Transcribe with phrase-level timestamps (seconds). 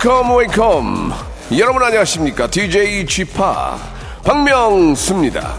[0.00, 1.12] Wake up wake up
[1.58, 3.34] 여러분 안녕하십니까 DJ Chip
[4.24, 5.58] 박명수입니다.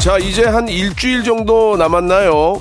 [0.00, 2.60] 자, 이제 한 일주일 정도 남았나요?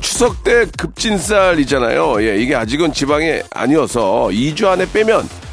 [0.00, 2.22] 추석 때 급찐살이잖아요.
[2.22, 5.43] 예, 이게 아직은 지방이 아니어서 2주 안에 빼면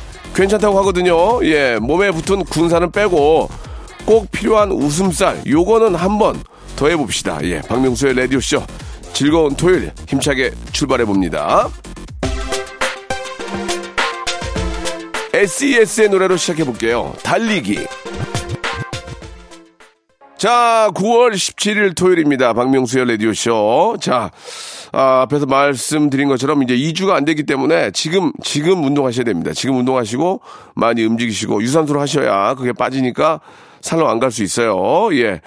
[0.41, 1.45] 괜찮다고 하거든요.
[1.45, 3.48] 예, 몸에 붙은 군살은 빼고
[4.06, 6.42] 꼭 필요한 웃음살, 요거는 한번
[6.75, 7.38] 더 해봅시다.
[7.44, 8.64] 예, 박명수의 라디오쇼.
[9.14, 11.69] 즐거운 토요일 힘차게 출발해 봅니다.
[15.34, 17.14] SES의 노래로 시작해 볼게요.
[17.22, 17.86] 달리기.
[20.38, 22.53] 자, 9월 17일 토요일입니다.
[22.53, 23.97] 박명수의 라디오쇼.
[24.02, 24.31] 자,
[24.92, 29.52] 아, 앞에서 말씀드린 것처럼 이제 2주가 안 되기 때문에 지금, 지금 운동하셔야 됩니다.
[29.53, 30.42] 지금 운동하시고
[30.75, 33.39] 많이 움직이시고 유산소를 하셔야 그게 빠지니까
[33.81, 35.09] 살로 안 갈 수 있어요.
[35.14, 35.42] 예.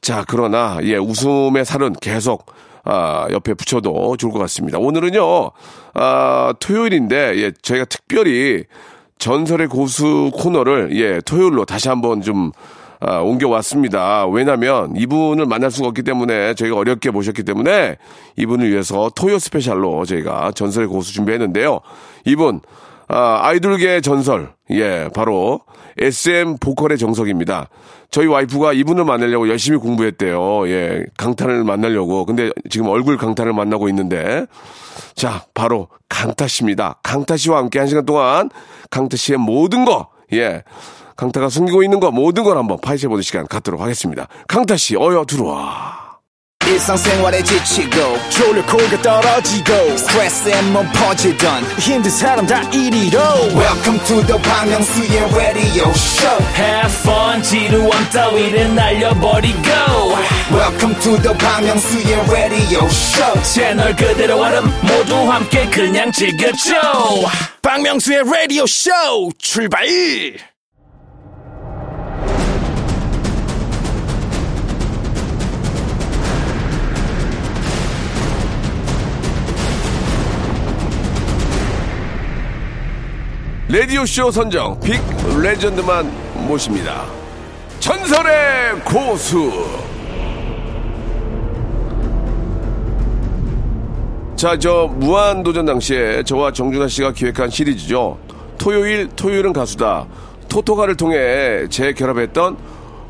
[0.00, 2.46] 자, 그러나, 예, 웃음의 살은 계속
[2.88, 4.78] 아, 옆에 붙여도 좋을 것 같습니다.
[4.78, 5.50] 오늘은요,
[5.94, 8.62] 아, 토요일인데, 예, 저희가 특별히
[9.18, 12.52] 전설의 고수 코너를, 예, 토요일로 다시 한번 좀,
[13.00, 14.26] 아, 옮겨왔습니다.
[14.26, 17.96] 왜냐면 이분을 만날 수가 없기 때문에 저희가 어렵게 모셨기 때문에
[18.36, 21.80] 이분을 위해서 토요 스페셜로 저희가 전설의 고수 준비했는데요.
[22.24, 22.60] 이분,
[23.08, 25.60] 아, 아이돌계 전설, 예, 바로
[25.98, 27.68] SM 보컬의 정석입니다.
[28.10, 30.68] 저희 와이프가 이분을 만나려고 열심히 공부했대요.
[30.68, 32.24] 예, 강탄을 만나려고.
[32.24, 34.46] 근데 지금 얼굴 강탄을 만나고 있는데.
[35.14, 37.00] 자, 바로 강타 씨입니다.
[37.02, 38.50] 강타 씨와 함께 한 시간 동안
[38.90, 40.62] 강타 씨의 모든 거, 예.
[41.16, 44.28] 강타가 숨기고 있는 거 모든 걸 한번 파헤쳐보는 시간 갖도록 하겠습니다.
[44.48, 46.04] 강타 씨, 어여 들어와.
[46.66, 47.96] 일상생활에 지치고,
[48.28, 53.20] 졸려 코가 떨어지고, 스트레스에 몸 퍼지던, 힘든 사람 다 이리로.
[53.54, 59.62] welcome to the Bang Myung-soo's radio show Have fun 지루함 따위를 날려버리고
[60.50, 66.72] welcome to the Bang Myung-soo's radio show 채널 그대로 얼음 모두 함께 그냥 즐겨줘
[67.62, 68.90] 박명수의 라디오 쇼
[69.38, 69.86] 출발!
[83.68, 85.00] 라디오쇼 선정 big
[85.42, 86.08] legend만
[86.46, 87.04] 모십니다.
[87.80, 89.50] 전설의 고수.
[94.36, 98.18] 자, 저 무한도전 당시에 저와 정준하 씨가 기획한 시리즈죠.
[98.56, 100.06] 토요일, 토요일은 가수다.
[100.48, 102.56] 토토가를 통해 재결합했던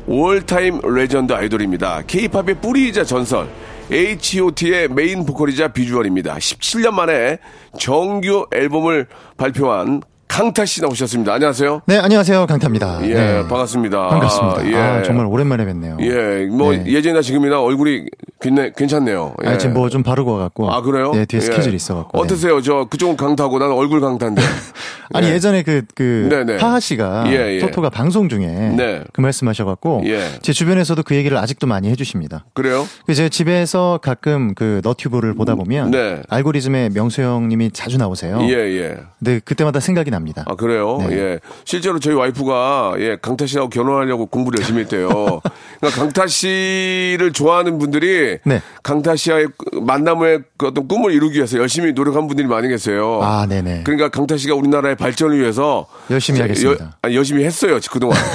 [0.07, 2.01] all-time legend 아이돌입니다.
[2.07, 3.47] 케이팝의 뿌리이자 전설.
[3.91, 6.35] H.O.T의 메인 보컬이자 비주얼입니다.
[6.37, 7.37] 17년 만에
[7.77, 9.05] 정규 앨범을
[9.37, 11.33] 발표한 강타 씨 나오셨습니다.
[11.33, 11.81] 안녕하세요.
[11.85, 12.45] 네, 안녕하세요.
[12.47, 12.99] 강타입니다.
[13.03, 13.47] 예, 네.
[13.47, 14.07] 반갑습니다.
[14.09, 14.67] 반갑습니다.
[14.71, 14.75] 예.
[14.75, 15.97] 아, 정말 오랜만에 뵙네요.
[16.01, 16.85] 예, 뭐 네.
[16.85, 18.05] 예전이나 지금이나 얼굴이
[18.39, 19.35] 괜찮, 괜찮네요.
[19.43, 19.47] 예.
[19.49, 20.69] 아, 지금 뭐 좀 바르고 와갖고.
[20.71, 21.11] 아, 그래요?
[21.13, 21.41] 네, 뒤에 예.
[21.45, 22.17] 스케줄이 있어갖고.
[22.17, 22.23] 네.
[22.23, 22.61] 어떠세요?
[22.61, 24.41] 저 그쪽은 강타고 나는 얼굴 강타인데.
[25.13, 25.33] 아니, 예.
[25.33, 26.57] 예전에 그, 그, 네네.
[26.57, 27.59] 하하 씨가 예, 예.
[27.59, 29.01] 토토가 방송 중에 네.
[29.13, 30.19] 그 말씀하셔갖고 예.
[30.41, 32.43] 제 주변에서도 그 얘기를 아직도 많이 해주십니다.
[32.53, 32.85] 그래요?
[33.05, 36.21] 그제 집에서 가끔 그 너튜브를 보다 보면 네.
[36.27, 38.39] 알고리즘에 명수 형님이 자주 나오세요.
[38.41, 38.97] 예, 예.
[39.19, 40.43] 근데 그때마다 생각이 납니다.
[40.47, 40.97] 아, 그래요?
[41.07, 41.15] 네.
[41.17, 41.39] 예.
[41.63, 45.07] 실제로 저희 와이프가, 예, 강타 씨하고 결혼하려고 공부를 열심히 했대요.
[45.79, 48.61] 그러니까 강타 씨를 좋아하는 분들이 네.
[48.83, 49.47] 강타 씨와의
[49.81, 53.19] 만남의 그 어떤 꿈을 이루기 위해서 열심히 노력한 분들이 많이 계세요.
[53.23, 53.81] 아, 네네.
[53.83, 56.85] 그러니까 강타 씨가 우리나라의 발전을 위해서 열심히 저- 하겠습니다.
[56.85, 58.17] 여- 아니, 열심히 했어요, 그동안.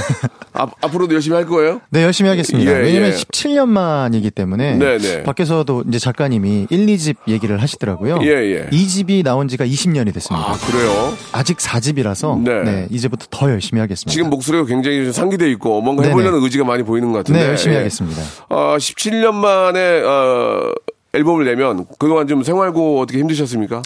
[0.55, 1.81] 앞, 앞으로도 열심히 할 거예요?
[1.91, 2.71] 네, 열심히 하겠습니다.
[2.71, 3.15] 예, 왜냐면 예.
[3.15, 5.23] 17년 만이기 때문에 네, 네.
[5.23, 8.19] 밖에서도 이제 작가님이 1, 2집 얘기를 하시더라고요.
[8.23, 8.67] 예, 예.
[8.71, 10.47] 2집이 나온 지가 20년이 됐습니다.
[10.53, 11.15] 아, 그래요?
[11.33, 12.63] 아직 4집이라서 네.
[12.65, 12.87] 네.
[12.91, 14.13] 이제부터 더 열심히 하겠습니다.
[14.13, 16.13] 지금 목소리가 굉장히 좀 상기돼 있고 뭔가 네네.
[16.13, 17.41] 해보려는 의지가 많이 보이는 것 같은데.
[17.41, 17.79] 네, 열심히 예.
[17.79, 18.21] 하겠습니다.
[18.51, 20.73] 어, 17년 만에 어,
[21.13, 23.83] 앨범을 내면 그동안 좀 생활고 어떻게 힘드셨습니까?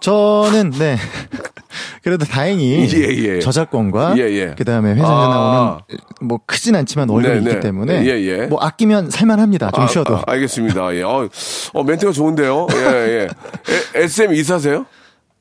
[0.00, 0.96] 저는 네.
[2.02, 3.40] 그래도 다행히 예, 예.
[3.40, 4.54] 저작권과 예, 예.
[4.56, 5.28] 그다음에 회사에서 아.
[5.28, 5.80] 나오는
[6.20, 7.50] 뭐 크진 않지만 월급이 네, 네.
[7.50, 8.46] 있기 때문에 예, 예.
[8.46, 9.72] 뭐 아끼면 살만합니다.
[9.72, 10.16] 좀 아, 쉬어도.
[10.16, 10.94] 아, 알겠습니다.
[10.94, 11.02] 예.
[11.02, 11.28] 어,
[11.72, 12.66] 어, 멘트가 좋은데요.
[12.74, 13.22] 예, 예.
[13.98, 14.86] 에, SM 이사세요?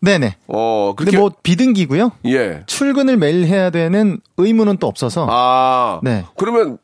[0.01, 0.35] 네네.
[0.47, 2.11] 어, 근데 그렇게 뭐 비등기고요.
[2.25, 2.63] 예.
[2.65, 5.99] 출근을 매일 해야 되는 의무는 또 없어서 아.
[6.03, 6.25] 네.
[6.37, 6.77] 그러면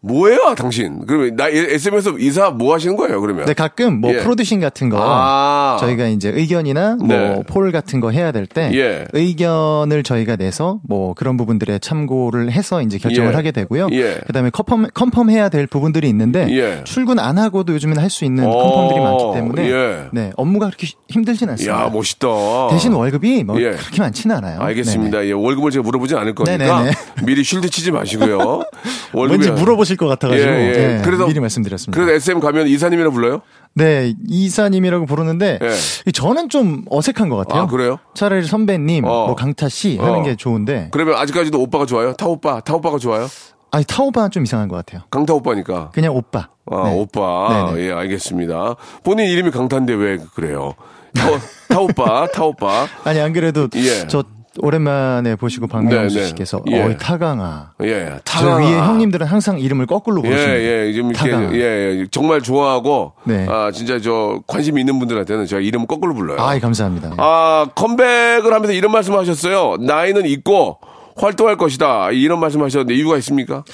[0.00, 1.04] 뭐예요, 당신?
[1.06, 3.46] 그러면 나 SM에서 이사 뭐 하시는 거예요, 그러면?
[3.46, 4.18] 네, 가끔 뭐 예.
[4.18, 5.76] 프로듀싱 같은 거 아.
[5.80, 7.42] 저희가 이제 의견이나 뭐 네.
[7.48, 9.06] poll 같은 거 해야 될때 예.
[9.12, 13.34] 의견을 저희가 내서 뭐 그런 부분들에 참고를 해서 이제 결정을 예.
[13.34, 13.88] 하게 되고요.
[13.90, 14.14] 예.
[14.26, 16.84] 그다음에 confirm confirm 해야 될 부분들이 있는데 예.
[16.84, 20.04] 출근 안 하고도 요즘에는 할 수 있는 어, confirm들이 많기 때문에 예.
[20.12, 21.84] 네, 업무가 그렇게 히- 힘들진 않습니다.
[21.84, 22.26] 야, 멋있다.
[22.70, 23.70] 대신 월급이 뭐 예.
[23.72, 24.60] 그렇게 많지는 않아요.
[24.60, 25.26] 알겠습니다.
[25.26, 26.90] 예, 월급을 제가 물어보진 않을 거니까 네네네.
[27.26, 28.62] 미리 쉴드 치지 마시고요.
[29.12, 30.72] 뭔지 물어보 실 것 같아가지고 예, 예.
[30.96, 31.98] 네, 그래서- 미리 말씀드렸습니다.
[32.00, 33.40] 그래서 SM 가면 이사님이라 불러요?
[33.74, 35.58] 네, 이사님이라고 부르는데
[36.06, 36.10] 예.
[36.12, 37.62] 저는 좀 어색한 것 같아요.
[37.62, 37.98] 아, 그래요?
[38.14, 39.26] 차라리 선배님, 어.
[39.26, 40.22] 뭐 강타 씨 하는 어.
[40.22, 42.12] 게 좋은데 그러면 아직까지도 오빠가 좋아요?
[42.14, 43.26] 타 오빠, 타 오빠가 좋아요?
[43.70, 45.02] 아니 타오바는 좀 이상한 것 같아요.
[45.10, 45.90] 강타 오빠니까.
[45.90, 46.48] 그냥 오빠.
[46.70, 46.94] 아, 네.
[46.98, 47.70] 오빠.
[47.74, 47.86] 네네.
[47.88, 48.76] 예, 알겠습니다.
[49.04, 50.74] 본인 이름이 강타인데 왜 그래요?
[51.14, 51.28] 타,
[51.68, 52.86] 타 오빠, 타 오빠.
[53.04, 54.06] 아니 안 그래도 예.
[54.06, 54.24] 저
[54.60, 56.24] 오랜만에 보시고 박명수.
[56.26, 56.82] 씨께서 예.
[56.82, 57.72] 어이 타강아.
[57.82, 58.62] 예, 저 타강.
[58.62, 60.60] 위에 형님들은 항상 이름을 거꾸로 예, 부르십니다.
[60.60, 61.54] 예, 좀 이렇게, 타강.
[61.54, 63.46] 예, 예, 정말 좋아하고, 네.
[63.48, 66.38] 아, 진짜 저, 관심 있는 분들한테는 제가 이름 거꾸로 불러요.
[66.40, 67.12] 아이 감사합니다.
[67.16, 69.76] 아, 컴백을 하면서 이런 말씀 하셨어요.
[69.80, 70.78] 나이는 있고,
[71.16, 72.10] 활동할 것이다.
[72.12, 73.64] 이런 말씀 하셨는데 이유가 있습니까?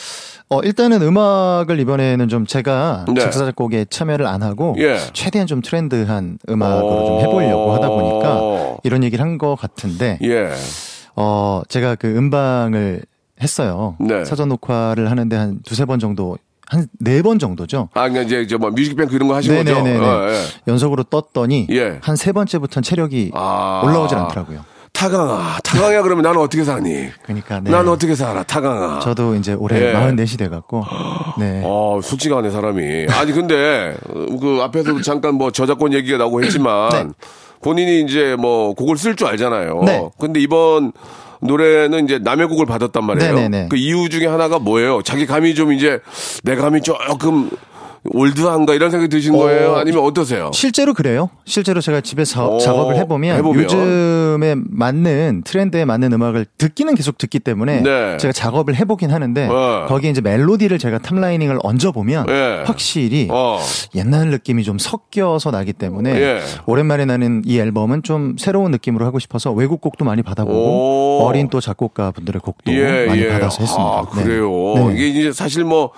[0.51, 3.21] 어, 일단은 음악을 이번에는 좀 제가 네.
[3.21, 4.99] 작사 작곡에 참여를 안 하고 예.
[5.13, 7.07] 최대한 좀 트렌드한 음악으로 오.
[7.07, 10.51] 좀 해보려고 하다 보니까 이런 얘기를 한 것 같은데 예.
[11.17, 13.03] 어, 제가 그 음방을
[13.43, 13.97] 했어요.
[13.99, 14.25] 네.
[14.25, 16.37] 사전 녹화를 하는데 한 두세 번 정도,
[16.69, 17.89] 한 네 번 정도죠.
[17.95, 19.75] 아, 그냥 이제 저뭐 뮤직뱅크 이런 거 하신 거죠?
[19.75, 20.05] 네네네네.
[20.07, 20.43] 어, 예.
[20.69, 21.99] 연속으로 떴더니 예.
[22.03, 23.83] 한세 번째부터는 체력이 아.
[23.85, 24.65] 올라오질 않더라고요.
[24.95, 27.09] 타강아, 타강이야 그러면 나는 어떻게 사니?
[27.25, 27.71] 그러니까 네.
[27.71, 29.01] 난 어떻게 살아, 타강아.
[29.01, 29.93] 저도 이제 올해 예.
[29.93, 30.85] 44이 돼갖고
[31.39, 31.61] 네.
[31.65, 33.07] 어, 솔직하네, 사람이.
[33.11, 37.07] 아니, 근데, 어, 그, 앞에서도 잠깐 뭐 저작권 얘기가 나오고 했지만, 네.
[37.61, 39.83] 본인이 이제 뭐, 곡을 쓸 줄 알잖아요.
[39.85, 40.09] 네.
[40.19, 40.93] 근데 이번
[41.41, 43.35] 노래는 이제 남의 곡을 받았단 말이에요.
[43.35, 43.69] 네네네.
[43.71, 45.03] 그 이유 중에 하나가 뭐예요?
[45.03, 45.99] 자기 감이 좀 이제,
[46.45, 47.51] 내 감이 조금,
[48.11, 49.73] 올드한가 이런 생각이 드신 거예요?
[49.73, 50.51] 어, 아니면 어떠세요?
[50.53, 51.31] 실제로 그래요.
[51.47, 53.65] 실제로 제가 집에서 오, 작업을 해보면, 해보면.
[53.65, 58.17] 요즘에 맞는 트렌드에 맞는 음악을 듣기는 계속 듣기 때문에 네.
[58.19, 59.87] 제가 작업을 해보긴 하는데 어.
[59.89, 62.63] 거기에 이제 멜로디를 제가 탑라이닝을 얹어보면 예.
[62.67, 63.59] 확실히 어.
[63.95, 66.41] 옛날 느낌이 좀 섞여서 나기 때문에 예.
[66.67, 71.25] 오랜만에 나는 이 앨범은 좀 새로운 느낌으로 하고 싶어서 외국 곡도 많이 받아보고 오.
[71.25, 72.71] 어린 또 작곡가 분들의 곡도
[73.07, 73.83] 많이 받아서 했습니다.
[73.83, 74.23] 아, 네.
[74.23, 74.51] 그래요.
[74.77, 74.95] 네.
[74.95, 75.93] 이게 이제 사실 뭐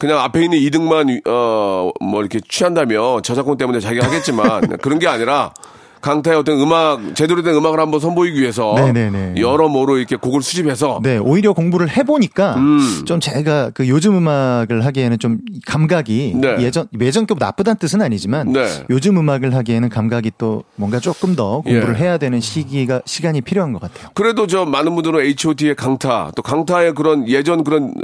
[0.00, 5.52] 그냥 앞에 있는 이득만 어 뭐 이렇게 취한다면 저작권 때문에 자기가 하겠지만 그런 게 아니라
[6.00, 9.34] 강타의 어떤 음악 제대로 된 음악을 한번 선보이기 위해서 네네네.
[9.40, 13.02] 여러모로 이렇게 곡을 수집해서 네, 오히려 공부를 해보니까 음.
[13.04, 16.56] 좀 제가 그 요즘 음악을 하기에는 좀 감각이 네.
[16.60, 18.66] 예전 예전 게 나쁘다는 뜻은 아니지만 네.
[18.88, 22.00] 요즘 음악을 하기에는 감각이 또 뭔가 조금 더 공부를 예.
[22.00, 24.08] 해야 되는 시기가 시간이 필요한 것 같아요.
[24.14, 27.94] 그래도 저 많은 분들은 H.O.T의 강타 또 강타의 그런 예전 그런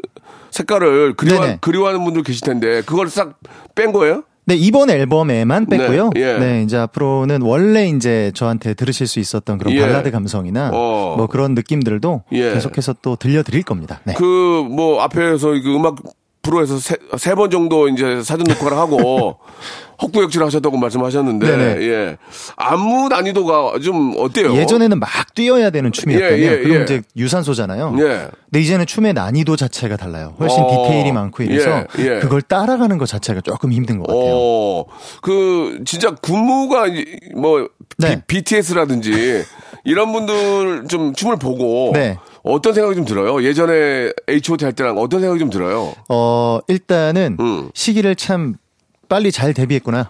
[0.51, 1.57] 색깔을 그리워.
[1.61, 3.35] 그리워하는 분들 계실 텐데 그걸 싹
[3.75, 4.23] 뺀 거예요?
[4.49, 6.11] 네, 이번 앨범에만 뺐고요.
[6.15, 6.39] 네, 예.
[6.39, 9.81] 네, 이제 앞으로는 원래 이제 저한테 들으실 수 있었던 그런 예.
[9.81, 11.15] 발라드 감성이나 어.
[11.17, 12.53] 뭐 그런 느낌들도 예.
[12.53, 14.01] 계속해서 또 들려드릴 겁니다.
[14.05, 14.15] 네.
[14.15, 15.97] 그뭐 앞에서 그 음악
[16.47, 19.39] 프로에서 세 번 정도 이제 사전 녹화를 하고
[20.01, 21.87] 헛구역질 하셨다고 말씀하셨는데 네네.
[21.89, 22.17] 예
[22.57, 24.55] 안무 난이도가 좀 어때요?
[24.55, 26.83] 예전에는 막 뛰어야 되는 춤이었다면 예, 예, 그럼 예.
[26.83, 27.97] 이제 유산소잖아요.
[28.01, 28.29] 예.
[28.45, 30.35] 근데 이제는 춤의 난이도 자체가 달라요.
[30.39, 30.69] 훨씬 어.
[30.85, 32.19] 디테일이 많고 이래서 예, 예.
[32.21, 34.35] 그걸 따라가는 것 자체가 조금 힘든 것 같아요.
[34.35, 34.85] 어,
[35.23, 38.21] 그 진짜 군무가 이- 뭐 네.
[38.27, 39.45] 비, t s 라든지
[39.85, 42.19] 이런 분들 좀 춤을 보고 네.
[42.47, 43.43] 어떤 생각이 좀 들어요?
[43.43, 45.95] 예전에 H.O.T 할 때랑 어떤 생각이 좀 들어요?
[46.09, 47.71] 어, 일단은 음.
[47.75, 48.55] 시기를 참
[49.09, 50.09] 빨리 잘 대비했구나.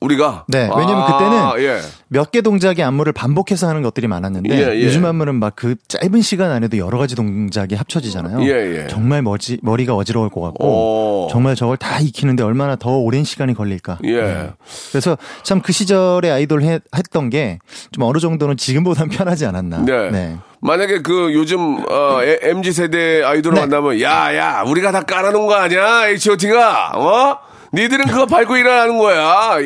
[0.00, 1.80] 우리가 네, 왜냐면 아, 그때는 예.
[2.08, 4.84] 몇개 동작의 안무를 반복해서 하는 것들이 많았는데 예, 예.
[4.84, 8.42] 요즘 안무는 막 그 짧은 시간 안에도 여러 가지 동작이 합쳐지잖아요.
[8.42, 8.86] 예, 예.
[8.88, 11.28] 정말 머지, 머리가 어지러울 것 같고 오.
[11.30, 13.98] 정말 저걸 다 익히는데 얼마나 더 오랜 시간이 걸릴까.
[14.04, 14.20] 예.
[14.22, 14.50] 네.
[14.90, 17.58] 그래서 참 그 시절에 아이돌 해- 했던 게
[17.92, 19.78] 좀 어느 정도는 지금보단 편하지 않았나.
[19.84, 20.36] 네.
[20.60, 23.60] 만약에 그 요즘 어, MZ 세대 아이돌을 네.
[23.62, 27.38] 만나면 야야 우리가 다 깔아놓은 거 아니야 H.O.T.가 어?
[27.74, 29.56] 니들은 그거 밟고 일어나는 거야.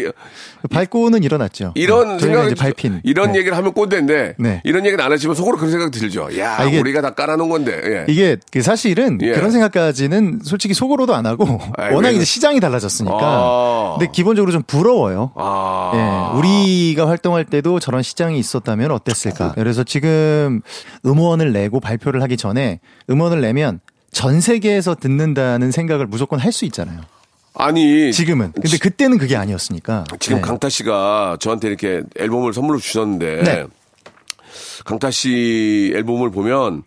[0.71, 1.73] 밟고는 일어났죠.
[1.77, 2.19] 이런 네.
[2.25, 3.01] 생각이 이제 밟힌.
[3.05, 3.39] 이런 네.
[3.39, 4.61] 얘기를 하면 꼰대인데 네.
[4.65, 6.29] 이런 얘기는 안 하시면 속으로 그런 생각 들죠.
[6.39, 7.81] 야 아, 이게- 우리가 다 깔아놓은 건데.
[7.85, 8.05] 예.
[8.13, 9.33] 이게 그 사실은 예.
[9.33, 13.17] 그런 생각까지는 솔직히 속으로도 안 하고 아이, 워낙 왜 이제 그- 시장이 달라졌으니까.
[13.21, 13.97] 아.
[13.99, 15.31] 근데 기본적으로 좀 부러워요.
[15.37, 16.33] 아.
[16.35, 19.53] 예, 우리가 활동할 때도 저런 시장이 있었다면 어땠을까.
[19.55, 20.61] 그래서 지금
[21.07, 23.79] 음원을 내고 발표를 하기 전에 음원을 내면
[24.11, 27.01] 전 세계에서 듣는다는 생각을 무조건 할 수 있잖아요.
[27.59, 28.53] 아니 지금은.
[28.53, 30.05] 근데 그때는 그게 아니었으니까.
[30.21, 30.43] 지금 네.
[30.43, 33.67] 강타 씨가 저한테 이렇게 앨범을 선물로 주셨는데 네.
[34.85, 36.85] 강타 씨 앨범을 보면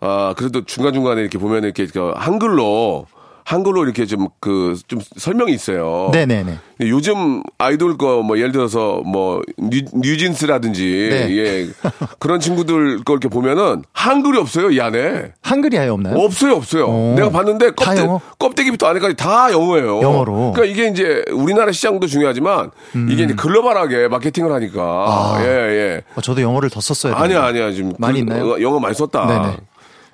[0.00, 3.06] 아 그래도 중간 중간에 이렇게 보면 이렇게 그 한글로
[3.46, 6.10] 한글로 이렇게 좀 그 좀 설명이 있어요.
[6.12, 6.58] 네네네.
[6.80, 11.36] 요즘 아이돌 거 뭐 예를 들어서 뭐 뉴, 뉴진스라든지 네.
[11.38, 11.68] 예
[12.18, 16.16] 그런 친구들 거 이렇게 보면은 한글이 없어요 이 안에 한글이 아예 없나요?
[16.18, 16.86] 없어요 없어요.
[16.88, 17.14] 어.
[17.16, 18.06] 내가 봤는데 다 껍데?
[18.38, 20.02] 껍데기부터 안에까지 다 영어예요.
[20.02, 20.52] 영어로.
[20.54, 22.70] 그러니까 이게 이제 우리나라 시장도 중요하지만
[23.10, 25.38] 이게 이제 글로벌하게 마케팅을 하니까 음.
[25.38, 25.38] 아.
[25.44, 26.02] 예 예.
[26.16, 27.22] 어, 저도 영어를 더 썼어야 돼요.
[27.22, 27.70] 아니야, 아니야.
[27.72, 28.52] 지금 많이 그- 있나요?
[28.54, 29.26] 어, 영어 많이 썼다.
[29.26, 29.56] 네네.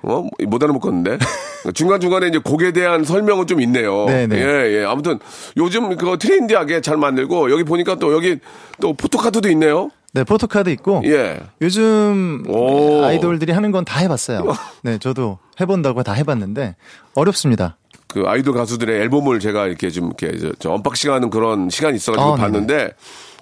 [0.03, 0.25] 어?
[0.47, 1.17] 못 알아먹겠는데?
[1.73, 4.05] 중간중간에 이제 곡에 대한 설명은 좀 있네요.
[4.05, 4.35] 네네.
[4.37, 4.85] 예, 예.
[4.85, 5.19] 아무튼
[5.57, 8.39] 요즘 그거 트렌디하게 잘 만들고 여기 보니까 또 여기
[8.81, 9.89] 또 포토카드도 있네요.
[10.13, 11.39] 네, 포토카드 있고 예.
[11.61, 13.03] 요즘 오.
[13.05, 14.43] 아이돌들이 하는 건 다 해봤어요.
[14.83, 16.75] 네, 저도 해본다고 다 해봤는데
[17.15, 17.77] 어렵습니다.
[18.07, 22.33] 그 아이돌 가수들의 앨범을 제가 이렇게 좀 이렇게 저, 저 unboxing 하는 그런 시간이 있어가지고
[22.33, 22.91] 아, 봤는데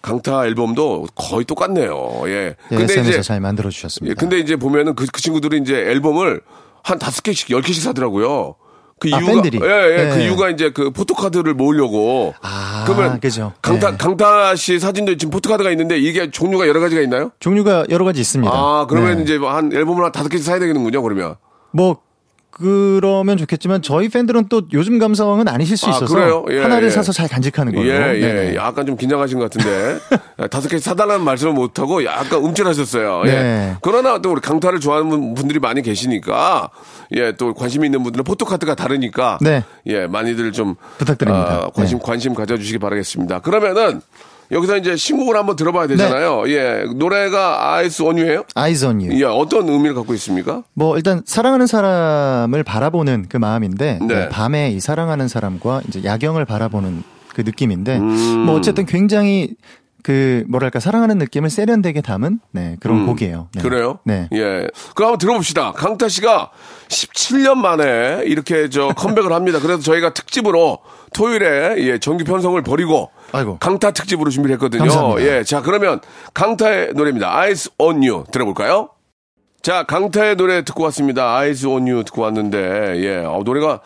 [0.01, 2.21] 강타 앨범도 거의 똑같네요.
[2.25, 2.55] 예.
[2.69, 4.19] 네, 근데 SM에서 이제 잘 만들어 예, 주셨습니다.
[4.19, 6.41] 근데 이제 보면은 그, 그 친구들이 이제 앨범을
[6.83, 8.55] 한 다섯 개씩, 열 개씩 사더라고요.
[8.99, 9.59] 그 아, 이유가, 팬들이?
[9.63, 10.25] 예, 예, 그 네.
[10.25, 12.35] 이유가 이제 그 포토카드를 모으려고.
[12.41, 13.51] 아, 그러면 그죠.
[13.61, 13.97] 강타, 네.
[13.97, 17.31] 강타 씨 사진도 지금 포토카드가 있는데 이게 종류가 여러 가지가 있나요?
[17.39, 18.51] 종류가 여러 가지 있습니다.
[18.53, 19.23] 아, 그러면 네.
[19.23, 21.35] 이제 한 앨범을 한 다섯 개씩 사야 되겠는군요, 그러면.
[21.71, 21.97] 뭐
[22.61, 26.45] 그러면 좋겠지만 저희 팬들은 또 요즘 감성은 아니실 수 아, 있어서 그래요?
[26.51, 26.89] 예, 하나를 예.
[26.91, 27.87] 사서 잘 간직하는 걸로.
[27.87, 28.19] 예, 예.
[28.19, 28.55] 네네.
[28.55, 29.99] 약간 좀 긴장하신 것 같은데.
[30.49, 33.23] 다섯 개 사달라는 말씀을 못 하고 약간 움찔하셨어요.
[33.25, 33.31] 예.
[33.31, 33.75] 네.
[33.81, 36.69] 그러나 또 우리 강타를 좋아하는 분들이 많이 계시니까,
[37.15, 39.63] 예, 또 관심 있는 분들은 포토카드가 다르니까, 네.
[39.87, 41.63] 예, 많이들 좀 부탁드립니다.
[41.65, 42.03] 아, 관심, 네.
[42.05, 43.39] 관심 가져주시기 바라겠습니다.
[43.39, 44.01] 그러면은,
[44.51, 46.43] 여기서 이제 신곡을 한번 들어봐야 되잖아요.
[46.43, 46.51] 네.
[46.51, 49.19] 예, 노래가 아이스 원유예요 Eyes on you.
[49.19, 50.63] 예, 어떤 의미를 갖고 있습니까?
[50.73, 54.07] 뭐 일단 사랑하는 사람을 바라보는 그 마음인데 네.
[54.07, 58.39] 네, 밤에 이 사랑하는 사람과 이제 야경을 바라보는 그 느낌인데 음.
[58.45, 59.55] 뭐 어쨌든 굉장히
[60.03, 63.47] 그 뭐랄까 사랑하는 느낌을 세련되게 담은 네, 그런 곡이에요.
[63.53, 63.61] 네.
[63.61, 63.63] 음.
[63.63, 63.99] 그래요?
[64.03, 64.27] 네.
[64.33, 64.67] 예.
[64.95, 65.73] 그럼 한번 들어봅시다.
[65.73, 66.51] 강타 씨가
[66.87, 69.59] 17년 만에 이렇게 저 컴백을 합니다.
[69.61, 70.79] 그래서 저희가 특집으로
[71.13, 73.57] 토요일에 예, 정규 편성을 버리고 아이고.
[73.59, 74.83] 강타 특집으로 준비를 했거든요.
[74.83, 75.37] 감사합니다.
[75.37, 75.43] 예.
[75.43, 75.99] 자, 그러면
[76.33, 77.33] 강타의 노래입니다.
[77.35, 78.89] Eyes on You 들어볼까요?
[79.61, 81.37] 자, 강타의 노래 듣고 왔습니다.
[81.37, 83.17] Eyes on You 듣고 왔는데, 예.
[83.17, 83.81] 어, 노래가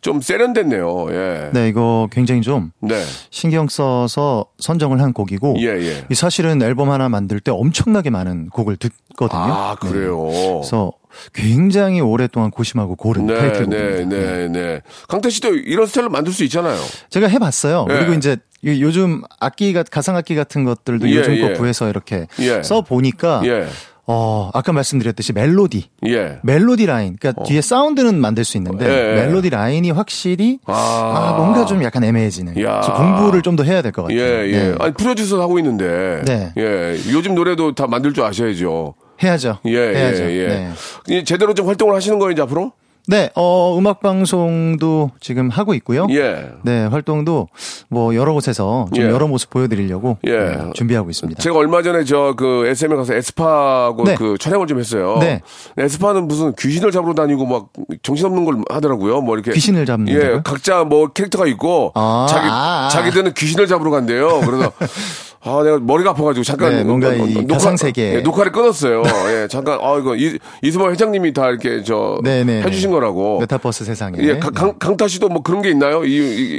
[0.00, 1.06] 좀 세련됐네요.
[1.10, 1.50] 예.
[1.52, 3.00] 네, 이거 굉장히 좀 네.
[3.30, 6.04] 신경 써서 선정을 한 곡이고 예, 예.
[6.10, 9.40] 이 사실은 앨범 하나 만들 때 엄청나게 많은 곡을 듣거든요.
[9.40, 10.28] 아, 그래요?
[10.30, 10.54] 네.
[10.58, 10.92] 그래서
[11.32, 14.16] 굉장히 오랫동안 고심하고 고른 네, 타이틀곡입니다.
[14.16, 14.80] 네, 네, 네.
[15.08, 16.76] 강타 씨도 이런 스타일로 만들 수 있잖아요.
[17.08, 17.86] 제가 해봤어요.
[17.88, 17.94] 예.
[17.94, 18.36] 그리고 이제
[18.66, 21.40] 요- 요즘 악기 가 가상 악기 같은 것들도 예, 요즘 예.
[21.40, 22.62] 거 구해서 이렇게 예.
[22.62, 23.66] 써 보니까 예.
[24.12, 26.38] 어 아까 말씀드렸듯이 멜로디 예.
[26.42, 29.14] 멜로디 라인 그러니까 뒤에 사운드는 만들 수 있는데 예, 예.
[29.26, 30.72] 멜로디 라인이 확실히 아.
[30.74, 32.54] 아, 뭔가 좀 약간 애매해지는.
[32.54, 34.18] 그래서 공부를 좀 더 해야 될 것 같아요.
[34.18, 34.52] 예, 예.
[34.70, 34.74] 네.
[34.80, 36.22] 아니, 프로듀서 하고 있는데.
[36.24, 36.52] 네.
[36.58, 36.96] 예.
[37.12, 38.94] 요즘 노래도 다 만들 줄 아셔야죠.
[39.22, 39.58] 해야죠.
[39.66, 40.22] 예, 해야죠.
[40.24, 40.46] 예, 예.
[40.48, 40.70] 네.
[41.08, 42.72] 이 제대로 좀 활동을 하시는 거예요, 이제 앞으로?
[43.06, 46.06] 네, 어, 음악 방송도 지금 하고 있고요.
[46.10, 46.50] 예.
[46.62, 47.48] 네, 활동도
[47.88, 49.10] 뭐 여러 곳에서 좀 예.
[49.10, 50.30] 여러 모습 보여드리려고 예.
[50.38, 51.40] 네, 준비하고 있습니다.
[51.42, 54.14] 제가 얼마 전에 저 그 SM에 가서 에스파하고 네.
[54.14, 55.18] 그 촬영을 좀 했어요.
[55.20, 55.40] 네.
[55.76, 57.68] 에스파는 무슨 귀신을 잡으러 다니고 막
[58.02, 59.20] 정신없는 걸 하더라고요.
[59.20, 59.52] 뭐 이렇게.
[59.52, 60.18] 귀신을 잡는 예.
[60.18, 60.42] 거요?
[60.42, 62.88] 각자 뭐 캐릭터가 있고 아, 자기 아, 아.
[62.88, 64.40] 자기들은 귀신을 잡으러 간대요.
[64.40, 64.72] 그래서
[65.42, 68.16] 아, 내가 머리가 아파가지고 잠깐 네, 뭔가 이 녹화- 가상 세계.
[68.16, 69.02] 예, 녹화를 끊었어요.
[69.30, 72.94] 예, 잠깐 아 이거 이, 이수만 회장님이 다 이렇게 저 네, 네, 해주신 네.
[72.94, 73.40] 거라고.
[73.40, 74.18] 메타버스 세상에.
[74.20, 76.04] 예, 강, 강, 강타 씨도 뭐 그런 게 있나요?
[76.04, 76.10] 이,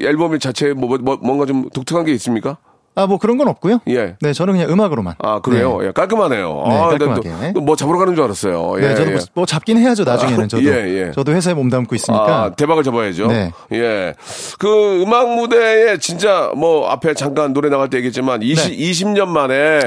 [0.01, 2.57] 이 앨범 자체에 뭐, 뭐 뭔가 좀 독특한 게 있습니까?
[2.93, 3.79] 아, 뭐 그런 건 없고요.
[3.88, 4.15] 예.
[4.19, 5.15] 네, 저는 그냥 음악으로만.
[5.19, 5.77] 아 그래요?
[5.79, 5.88] 네.
[5.88, 6.63] 예, 깔끔하네요.
[6.67, 7.53] 네, 아, 깔끔하게.
[7.53, 8.74] 또 뭐 잡으러 가는 줄 알았어요.
[8.77, 9.13] 예, 네, 저도 예.
[9.15, 10.43] 뭐, 뭐 잡긴 해야죠, 나중에는.
[10.43, 10.63] 아, 저도.
[10.65, 11.12] 예, 예.
[11.12, 12.43] 저도 회사에 몸담고 있으니까.
[12.43, 13.27] 아, 대박을 잡아야죠.
[13.27, 13.51] 네.
[13.74, 14.13] 예.
[14.60, 18.77] 그 음악 무대에 진짜 뭐 앞에 잠깐 노래 나갈 때 얘기했지만 20, 네.
[18.77, 19.79] 20년 만에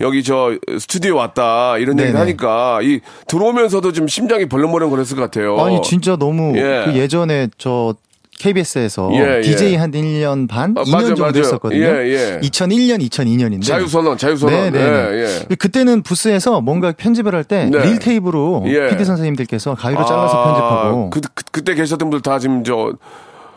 [0.00, 2.24] 여기 저 스튜디오 왔다 이런 얘기를 아.
[2.24, 2.32] 네네.
[2.36, 5.58] 하니까 이 들어오면서도 좀 심장이 벌렁벌렁 거렸을 것 같아요.
[5.58, 6.82] 아니, 진짜 너무 예.
[6.84, 7.94] 그 예전에 저
[8.38, 9.40] KBS에서 예, 예.
[9.40, 11.38] DJ 한 1년 반, 아, 2년 맞아요, 정도 맞아요.
[11.38, 11.80] 했었거든요.
[11.80, 12.40] 예, 예.
[12.42, 13.64] 2001년, 2002년인데.
[13.64, 14.54] 자유선언, 자유선언.
[14.54, 15.46] 네, 네, 예, 네.
[15.50, 15.54] 예.
[15.54, 17.78] 그때는 부스에서 뭔가 편집을 할때 네.
[17.78, 18.88] 릴 테이프로 예.
[18.88, 22.92] PD 선생님들께서 가위로 잘라서 아, 편집하고 그, 그, 그때 계셨던 분들 다 지금 저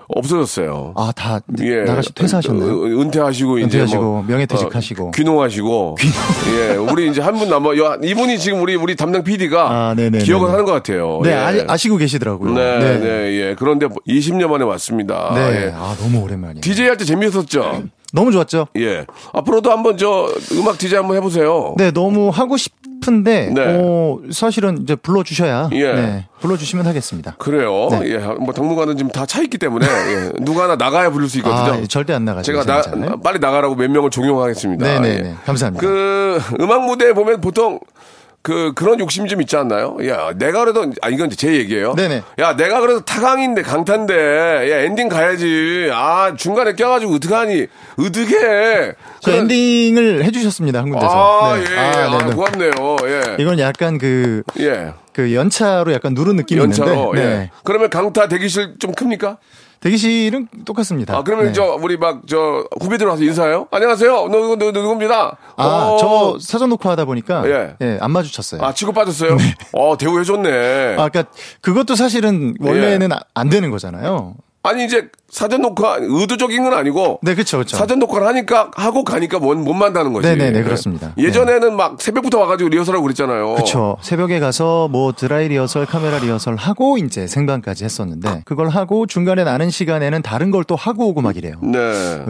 [0.09, 0.93] 없어졌어요.
[0.95, 1.83] 아, 다 예.
[1.83, 2.71] 나가시 퇴사하셨나요?
[2.71, 5.07] 어, 은퇴하시고 이제 은퇴하시고 뭐 명예퇴직하시고.
[5.07, 5.97] 어, 귀농하시고.
[6.57, 6.75] 예.
[6.75, 7.69] 우리 이제 한 분 남아.
[7.77, 9.95] 야, 이분이 지금 우리 우리 담당 PD가 아.
[10.23, 11.21] 기억을 하는 것 같아요.
[11.23, 11.65] 네, 예.
[11.67, 12.53] 아, 시고 계시더라고요.
[12.53, 13.07] 네, 네,
[13.49, 13.55] 예.
[13.57, 15.31] 그런데 20년 만에 왔습니다.
[15.35, 15.65] 네.
[15.67, 15.71] 예.
[15.75, 16.61] 아, 너무 오랜만이에요.
[16.61, 17.83] DJ 할 때 재미있었죠?
[18.13, 18.67] 너무 좋았죠?
[18.77, 19.05] 예.
[19.33, 21.75] 앞으로도 한번 저 음악 DJ 한번 해보세요.
[21.77, 23.61] 네, 너무 하고 싶은데, 네.
[23.79, 25.93] 어, 사실은 이제 불러주셔야, 예.
[25.93, 27.35] 네, 불러주시면 하겠습니다.
[27.37, 27.87] 그래요.
[27.91, 28.13] 네.
[28.13, 28.17] 예.
[28.17, 30.31] 뭐 당분간은 지금 다 차 있기 때문에 예.
[30.41, 31.83] 누가 하나 나가야 부를 수 있거든요.
[31.83, 32.51] 아, 절대 안 나가죠.
[32.51, 33.15] 제가 나.
[33.23, 34.83] 빨리 나가라고 몇 명을 종용하겠습니다.
[34.85, 35.29] 네네네.
[35.29, 35.35] 예.
[35.45, 35.85] 감사합니다.
[35.85, 37.79] 그 음악 무대에 보면 보통
[38.41, 39.97] 그 그런 욕심 좀 있지 않나요?
[40.07, 41.93] 야, 내가 그래도 아 이건 제 얘기예요.
[41.95, 42.23] 네네.
[42.39, 44.13] 야, 내가 그래도 타강인데 강탄데
[44.71, 45.89] 야 엔딩 가야지.
[45.91, 47.67] 아 중간에 껴가지고 어떡하니?
[47.99, 48.93] 어떻게?
[49.19, 51.11] 저 엔딩을 해주셨습니다 한 군데서.
[51.11, 51.65] 아, 네.
[51.69, 51.77] 예, 예.
[51.77, 52.33] 아, 네네.
[52.35, 52.71] 고맙네요.
[53.03, 53.35] 예.
[53.39, 54.93] 이건 약간 그, 예.
[55.11, 56.91] 그 연차로 약간 누른 느낌이 연차로.
[57.15, 57.21] 있는데.
[57.21, 57.25] 예.
[57.39, 57.51] 네.
[57.65, 59.37] 그러면 강타 대기실 좀 큽니까?
[59.79, 61.15] 대기실은 똑같습니다.
[61.17, 61.53] 아, 그러면 네.
[61.53, 63.67] 저 우리 막 저 후배들 와서 인사해요?
[63.71, 64.27] 안녕하세요.
[64.29, 65.37] 누구 누구 누구입니다.
[65.55, 65.97] 아, 어.
[65.97, 67.75] 저 사전 녹화 하다 보니까 예.
[67.81, 68.61] 예, 안 마주쳤어요.
[68.61, 69.37] 아, 치고 빠졌어요?
[69.73, 70.95] 어, 대우 해줬네.
[70.97, 71.23] 아, 그러니까
[71.61, 74.35] 그것도 사실은 원래는 아- 안 되는 거잖아요.
[74.69, 77.19] 아니, 이제 사전 녹화, 의도적인 건 아니고.
[77.21, 77.77] 네, 그렇죠, 그렇죠.
[77.77, 80.27] 사전 녹화를 하니까, 하고 가니까 못, 못 만다는 거지.
[80.27, 81.13] 네 네 네, 그렇습니다.
[81.17, 83.53] 예전에는 막 새벽부터 와 가지고 리허설하고 그랬잖아요.
[83.53, 83.97] 그렇죠.
[84.01, 89.69] 새벽에 가서 뭐 드라이 리허설, 카메라 리허설 하고 이제 생방까지 했었는데 그걸 하고 중간에 나는
[89.69, 91.55] 시간에는 다른 걸 또 하고 오고 막 이래요.
[91.63, 91.79] 네.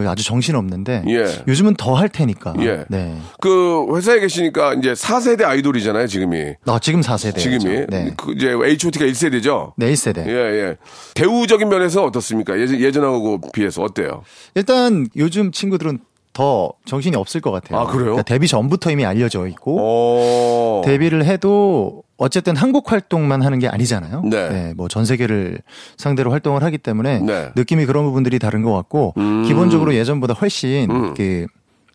[0.06, 1.24] 아주 정신 없는데 예.
[1.48, 2.54] 요즘은 더 할 테니까.
[2.60, 2.84] 예.
[2.88, 3.14] 네.
[3.40, 6.54] 그 회사에 계시니까 이제 4세대 아이돌이잖아요, 지금이.
[6.66, 7.36] 아, 지금 4세대.
[7.36, 7.86] 지금이.
[7.88, 8.12] 네.
[8.16, 9.72] 그 이제 H.O.T.가 1세대죠?
[9.76, 10.26] 네, 1세대.
[10.26, 10.76] 예, 예.
[11.14, 12.29] 대우적인 면에서 어떻습니까?
[12.58, 14.22] 예전, 예전하고 비해서 어때요?
[14.54, 15.98] 일단 요즘 친구들은
[16.32, 17.80] 더 정신이 없을 것 같아요.
[17.80, 18.04] 아, 그래요?
[18.04, 20.82] 그러니까 데뷔 전부터 이미 알려져 있고 어.
[20.84, 24.22] 데뷔를 해도 어쨌든 한국 활동만 하는 게 아니잖아요.
[24.24, 24.72] 네.
[24.76, 25.58] 뭐전 세계를
[25.96, 27.32] 상대로 활동을 하기 때문에 네.
[27.32, 27.50] 음.
[27.56, 29.14] 느낌이 그런 부분들이 다른 것 같고
[29.46, 31.46] 기본적으로 예전보다 훨씬 그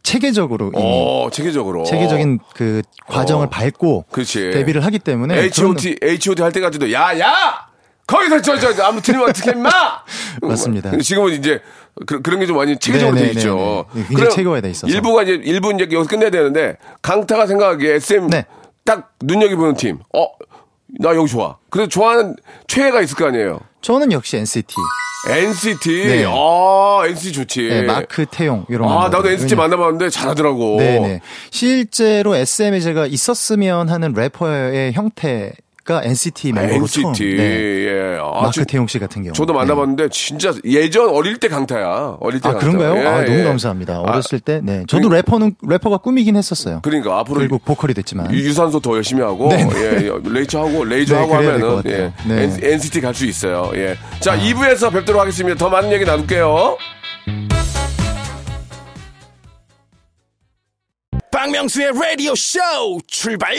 [0.03, 1.83] 체계적으로 어, 체계적으로.
[1.83, 3.49] 체계적인 그 과정을 어.
[3.49, 4.51] 밟고 그렇지.
[4.51, 5.97] 데뷔를 하기 때문에 H.O.T.
[6.01, 6.41] H.O.T.
[6.43, 7.67] 할 때까지도 야, 야!
[8.07, 9.69] 거기서 저, 저, 저 아무 틀리면 어떻게 임마!
[10.41, 10.89] 맞습니다.
[10.91, 11.59] 근데 지금은 이제
[12.05, 13.85] 그, 런 게 좀 많이 체계적으로 네, 돼 네, 있죠.
[13.93, 14.87] 네, 그럼 체계화돼 있어서.
[14.93, 18.45] 일부가 이제, 일부 이제 여기서 끝내야 되는데, 강타가 생각하기에 SM 네.
[18.83, 19.99] 딱 눈여겨보는 팀.
[20.13, 20.27] 어,
[20.99, 21.57] 나 여기 좋아.
[21.69, 22.35] 그래서 좋아하는
[22.67, 23.59] 최애가 있을 거 아니에요.
[23.81, 24.75] 저는 역시 NCT,
[25.29, 26.07] NCT.
[26.07, 26.25] 네.
[26.27, 27.67] 아, NCT 좋지.
[27.69, 28.89] 네, 마크 태용 이런.
[28.91, 29.27] 아, 나도.
[29.29, 30.77] NCT 만나봤는데 잘하더라고.
[30.77, 31.21] 네네.
[31.49, 35.51] 실제로 SM에 제가 있었으면 하는 래퍼의 형태
[35.85, 37.01] 가 NCT 멤버로 NCT.
[37.03, 37.13] 처음.
[37.13, 37.85] 네.
[37.85, 38.17] 예.
[38.19, 39.33] 아, 마크 진- 태용 씨 같은 경우.
[39.33, 42.17] 저도 만나봤는데 진짜 예전 어릴 때 강타야.
[42.19, 42.65] 어릴 때 아, 강타.
[42.67, 43.03] 그런가요?
[43.03, 43.43] 예, 아, 너무 예.
[43.43, 43.93] 감사합니다.
[43.97, 44.83] 아, 어렸을 때, 네.
[44.87, 46.79] 저도 그러니까- 래퍼는, 래퍼가 꿈이긴 했었어요.
[46.81, 48.33] 그러니까 앞으로 결국 보컬이 됐지만.
[48.33, 49.59] 유- 유산소 더 열심히 하고 네.
[49.75, 52.11] 예, 레이저 하고 레이저 네, 하고 하면은 예.
[52.27, 52.49] 네.
[52.51, 52.57] 아.
[52.63, 53.71] NCT 갈 수 있어요.
[53.75, 53.95] 예.
[54.21, 55.55] 자, 2부에서 뵙도록 하겠습니다.
[55.55, 56.77] 더 많은 얘기 나눌게요.
[61.31, 62.59] 박명수의 라디오 쇼
[63.07, 63.53] 출발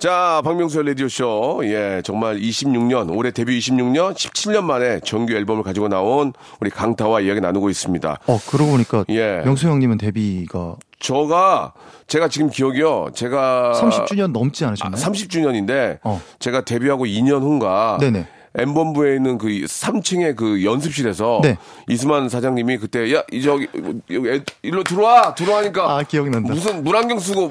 [0.00, 1.60] 자, 박명수의 라디오쇼.
[1.64, 7.42] 예, 정말 26년, 올해 데뷔 26년, 17년 만에 정규 앨범을 가지고 나온 우리 강타와 이야기
[7.42, 8.18] 나누고 있습니다.
[8.26, 9.04] 어, 그러고 보니까.
[9.10, 9.42] 예.
[9.44, 11.74] 명수 형님은 데뷔가 저가,
[12.06, 13.72] 제가 지금 기억이요, 제가.
[13.74, 15.02] 30주년 넘지 않으셨나요?
[15.02, 16.18] 30주년인데, 어.
[16.38, 17.98] 제가 데뷔하고 2년 후인가.
[18.00, 18.26] 네네.
[18.56, 21.56] M본부에 있는 그 3층의 그 연습실에서 네.
[21.88, 23.68] 이수만 사장님이 그때 야, 이 저기
[24.10, 26.52] 여기 애- 일로 들어와 들어와니까 아, 기억난다.
[26.52, 27.50] 무슨 물안경 쓰고 뭐,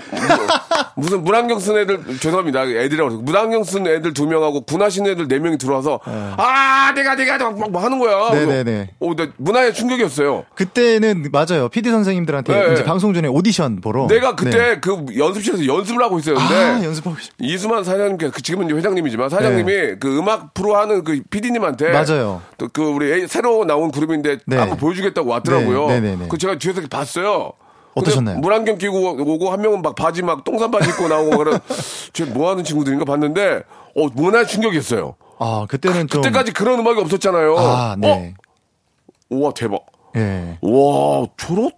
[0.95, 5.57] 무슨 물안경 쓴 애들 죄송합니다 애들이라고 물안경 쓴 애들 두 명하고 군하신 애들 네 명이
[5.57, 8.33] 들어와서 아 내가 내가 막, 막, 막 하는 거야.
[8.33, 8.91] 네네네.
[8.99, 10.45] 오, 나 문화의 충격이었어요.
[10.55, 11.69] 그때는 맞아요.
[11.69, 12.73] PD 선생님들한테 네.
[12.73, 14.07] 이제 방송 전에 오디션 보러.
[14.07, 14.79] 내가 그때 네.
[14.81, 20.53] 그 연습실에서 연습을 하고 있었는데 아, 연습하고 이수만 사장님께서 그 지금은 회장님이지만 사장님이 그 음악
[20.53, 21.91] 프로 하는 그 PD님한테 네.
[21.91, 22.41] 맞아요.
[22.57, 24.57] 또 그 우리 애- 새로 나온 그룹인데 네.
[24.57, 25.87] 한번 보여주겠다고 왔더라고요.
[25.87, 26.27] 네, 네, 네, 네.
[26.29, 27.51] 그 제가 뒤에서 봤어요.
[27.95, 28.37] 어떠셨나요?
[28.39, 31.59] 물안경 끼고 오고 한 명은 막 바지 막 똥산 바지 입고 나오고 그런
[32.13, 33.63] 쟤뭐 하는 친구들인가 봤는데
[33.95, 35.15] 어 문화 충격이었어요.
[35.39, 36.21] 아, 그때는 좀.
[36.21, 37.57] 그때까지 그런 음악이 없었잖아요.
[37.57, 38.35] 아, 네.
[38.37, 39.35] 어?
[39.35, 39.85] 우와 대박.
[40.15, 40.57] 예.
[40.61, 41.71] 와 저런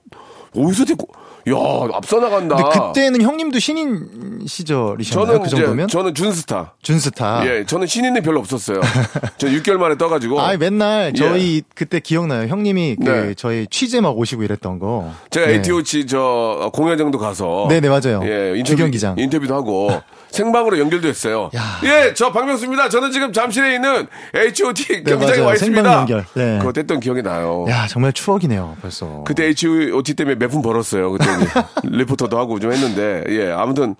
[0.55, 1.07] 어디서 됐고
[1.49, 1.55] 야
[1.93, 2.55] 앞서 나간다.
[2.55, 5.25] 근데 그때는 형님도 신인 시절이셨나요?
[5.27, 5.85] 저는 그 정도면?
[5.85, 6.73] 이제 저는 준스타.
[6.81, 7.43] 준스타.
[7.47, 8.79] 예, 저는 신인이 별로 없었어요.
[9.37, 10.39] 저 6개월 만에 떠가지고.
[10.39, 11.13] 아, 맨날 예.
[11.17, 12.47] 저희 그때 기억나요.
[12.47, 13.33] 형님이 그 네.
[13.35, 15.11] 저희 취재 막 오시고 이랬던 거.
[15.31, 15.53] 제가 네.
[15.55, 17.65] ATO치 저 공연장도 가서.
[17.69, 18.21] 네네, 맞아요.
[18.23, 19.17] 예, 인터뷰, 주경기장.
[19.17, 19.89] 인터뷰도 하고
[20.31, 20.77] 생방으로.
[21.55, 21.61] 야.
[21.83, 22.89] 예, 저 박명수입니다.
[22.89, 25.45] 저는 지금 잠실에 있는 HOT 네, 경기장에 맞아요.
[25.45, 25.93] 와 있습니다.
[25.93, 26.25] 연결.
[26.33, 26.57] 네.
[26.59, 27.65] 그거 했던 기억이 나요.
[27.69, 29.23] 야, 정말 추억이네요, 벌써.
[29.25, 31.11] 그때 HOT 때문에 몇푼 벌었어요.
[31.11, 31.25] 그때
[31.83, 33.95] 리포터도 하고 좀 했는데, 예, 아무튼,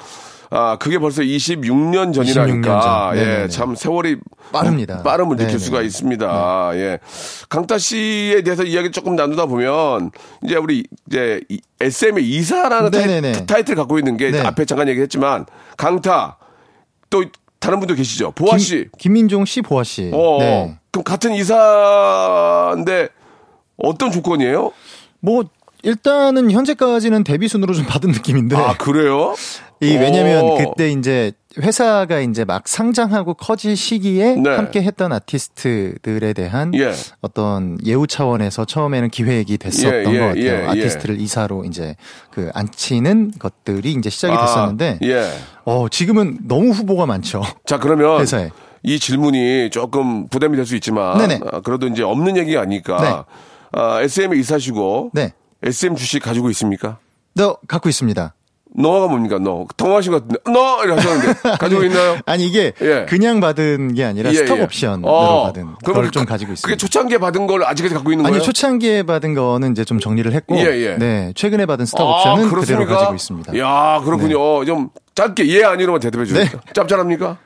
[0.53, 3.17] 아, 그게 벌써 26년 전이라니까, 26년 전.
[3.43, 3.47] 예.
[3.47, 4.17] 참 세월이
[4.51, 5.01] 빠릅니다.
[5.01, 5.59] 빠름을 느낄 네네.
[5.59, 6.71] 수가 있습니다.
[6.75, 6.99] 예.
[7.47, 10.11] 강타 씨에 대해서 이야기 조금 나누다 보면,
[10.43, 13.31] 이제 우리, 이제, 이- SM의 이사라는 네네네.
[13.31, 14.41] 타이, 타이틀 갖고 있는 게, 네.
[14.41, 15.45] 앞에 잠깐 얘기했지만,
[15.77, 16.37] 강타,
[17.09, 17.23] 또,
[17.59, 18.31] 다른 분도 계시죠.
[18.31, 18.89] 보아 씨.
[18.97, 20.11] 김, 민종 씨, 보아 씨.
[20.13, 20.77] 어, 네.
[20.91, 23.07] 그럼 같은 이사인데,
[23.77, 24.73] 어떤 조건이에요?
[25.21, 25.43] 뭐
[25.83, 28.55] 일단은 현재까지는 데뷔 순으로 좀 받은 느낌인데.
[28.57, 29.33] 아, 그래요?
[29.81, 30.57] 이 왜냐면 오.
[30.57, 34.49] 그때 이제 회사가 이제 막 상장하고 커질 시기에 네.
[34.55, 36.93] 함께 했던 아티스트들에 대한 예.
[37.21, 40.43] 어떤 예우 차원에서 처음에는 기획이 됐었던 예, 예, 것 같아요.
[40.43, 40.65] 예, 예.
[40.67, 41.95] 아티스트를 이사로 이제
[42.29, 45.29] 그 앉히는 것들이 이제 시작이 됐었는데 아, 예.
[45.65, 47.41] 어, 지금은 너무 후보가 많죠.
[47.65, 48.51] 자, 그러면 회사에.
[48.83, 51.39] 이 질문이 조금 부담이 될 수 있지만 네네.
[51.51, 53.79] 아, 그래도 이제 없는 얘기가 아니까 네.
[53.79, 55.33] 아, SM에 이사시고 네.
[55.63, 56.97] SM 주식 가지고 있습니까?
[57.33, 58.33] 너 갖고 있습니다.
[58.73, 59.37] 너가 뭡니까?
[59.37, 62.17] 너 통화하신 것 같은데 너 이렇게 하셨는데 가지고 있나요?
[62.25, 63.05] 아니 이게 예.
[63.07, 64.63] 그냥 받은 게 아니라 예, 스톡 예.
[64.63, 66.65] 옵션으로 어, 받은 그러면 걸좀 그- 가지고 있습니다.
[66.67, 68.43] 그게 초창기에 받은 걸 아직까지 갖고 있는 아니 거예요?
[68.43, 70.95] 초창기에 받은 거는 이제 좀 정리를 했고 예, 예.
[70.97, 72.61] 네 최근에 받은 스톡 아, 옵션은 그렇습니까?
[72.79, 73.51] 그대로 가지고 있습니다.
[73.51, 73.59] 네.
[73.59, 74.63] 야, 그렇군요.
[74.65, 76.45] 좀 짧게 예 아니로만 대답해 주세요.
[76.73, 77.37] 짭짤합니까?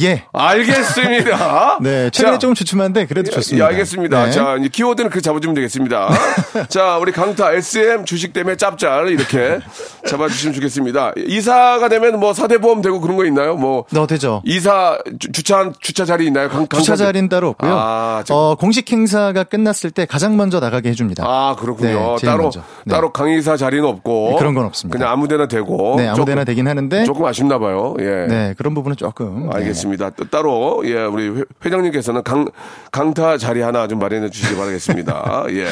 [0.00, 0.22] 예.
[0.32, 1.78] 알겠습니다.
[1.82, 3.64] 네 최근에 자, 조금 주춤한데 그래도 예, 좋습니다.
[3.64, 4.24] 예, 알겠습니다.
[4.26, 4.30] 네.
[4.30, 6.10] 자, 이제 키워드는 그 잡아주면 되겠습니다.
[6.68, 9.58] 자, 우리 강타 SM 주식 때문에 짭짤 이렇게
[10.06, 11.12] 잡아주시면 좋겠습니다.
[11.16, 13.56] 이사가 되면 뭐 사대보험 되고 그런 거 있나요?
[13.56, 14.42] 뭐너 되죠.
[14.44, 16.48] 이사 주, 주차 주차 자리 있나요?
[16.48, 17.72] 강, 강사- 주차 자리는 따로 없고요.
[17.74, 21.24] 아, 저- 어, 공식 행사가 끝났을 때 가장 먼저 나가게 해줍니다.
[21.26, 22.16] 아, 그렇군요.
[22.20, 22.60] 네, 따로 먼저.
[22.84, 22.94] 네.
[22.94, 24.96] 따로 강의사 자리는 없고 네, 그런 건 없습니다.
[24.98, 27.94] 그냥 아무데나 되고 네, 아무데나 조금- 되긴 하는데 조금 아쉽나 봐요.
[28.00, 28.26] 예.
[28.28, 29.56] 네 그런 부분은 조금 네.
[29.80, 30.10] 알겠습니다.
[30.10, 32.46] 또 따로 예 우리 회- 회장님께서는 강
[32.92, 35.44] 강타 자리 하나 좀 마련해 주시기 바라겠습니다.
[35.50, 35.66] 예.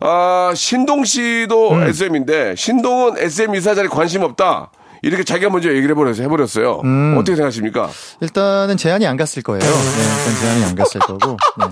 [0.00, 1.82] 아 신동 씨도 음.
[1.84, 4.70] SM인데 신동은 SM 이사 자리 관심 없다.
[5.02, 6.80] 이렇게 자기가 먼저 얘기를 해버려서 해버렸어요.
[6.84, 7.14] 음.
[7.16, 7.88] 어떻게 생각하십니까?
[8.20, 9.60] 일단은 제안이 안 갔을 거예요.
[9.60, 11.36] 네, 일단 제안이 안 갔을 거고.
[11.58, 11.66] 네.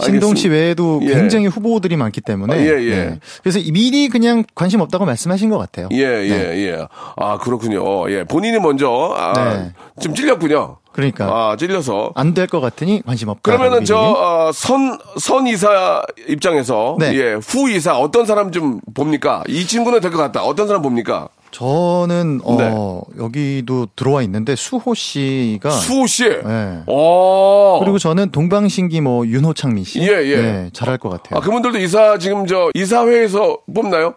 [0.00, 0.48] 신동 씨.
[0.48, 1.14] 외에도 예.
[1.14, 2.54] 굉장히 후보들이 많기 때문에.
[2.54, 2.90] 아, 예, 예.
[2.96, 3.18] 네.
[3.42, 5.88] 그래서 미리 그냥 관심 없다고 말씀하신 것 같아요.
[5.92, 6.30] 예, 예,
[6.66, 6.86] 예.
[7.16, 8.10] 아, 그렇군요.
[8.10, 8.24] 예.
[8.24, 9.72] 본인이 먼저, 아, 네.
[10.00, 10.76] 좀 찔렸군요.
[10.92, 11.26] 그러니까.
[11.26, 12.12] 아, 찔려서.
[12.16, 13.42] 안 될 것 같으니 관심 없다.
[13.42, 13.86] 그러면은 미리.
[13.86, 16.96] 저, 어, 선, 선 이사 입장에서.
[16.98, 17.14] 네.
[17.14, 17.34] 예.
[17.34, 19.44] 후 이사 어떤 사람 좀 봅니까?
[19.48, 20.42] 이 친구는 될 것 같다.
[20.42, 21.28] 어떤 사람 봅니까?
[21.58, 26.28] 저는 어 여기도 들어와 있는데 수호 씨가 수호 씨.
[26.28, 26.82] 네.
[26.86, 27.80] 어.
[27.80, 30.00] 그리고 저는 동방신기 뭐 윤호창민 씨.
[30.02, 30.36] 예, 예.
[30.36, 31.38] 네, 잘할 것 같아요.
[31.38, 34.14] 아, 그분들도 이사 지금 저 이사회에서 뽑나요?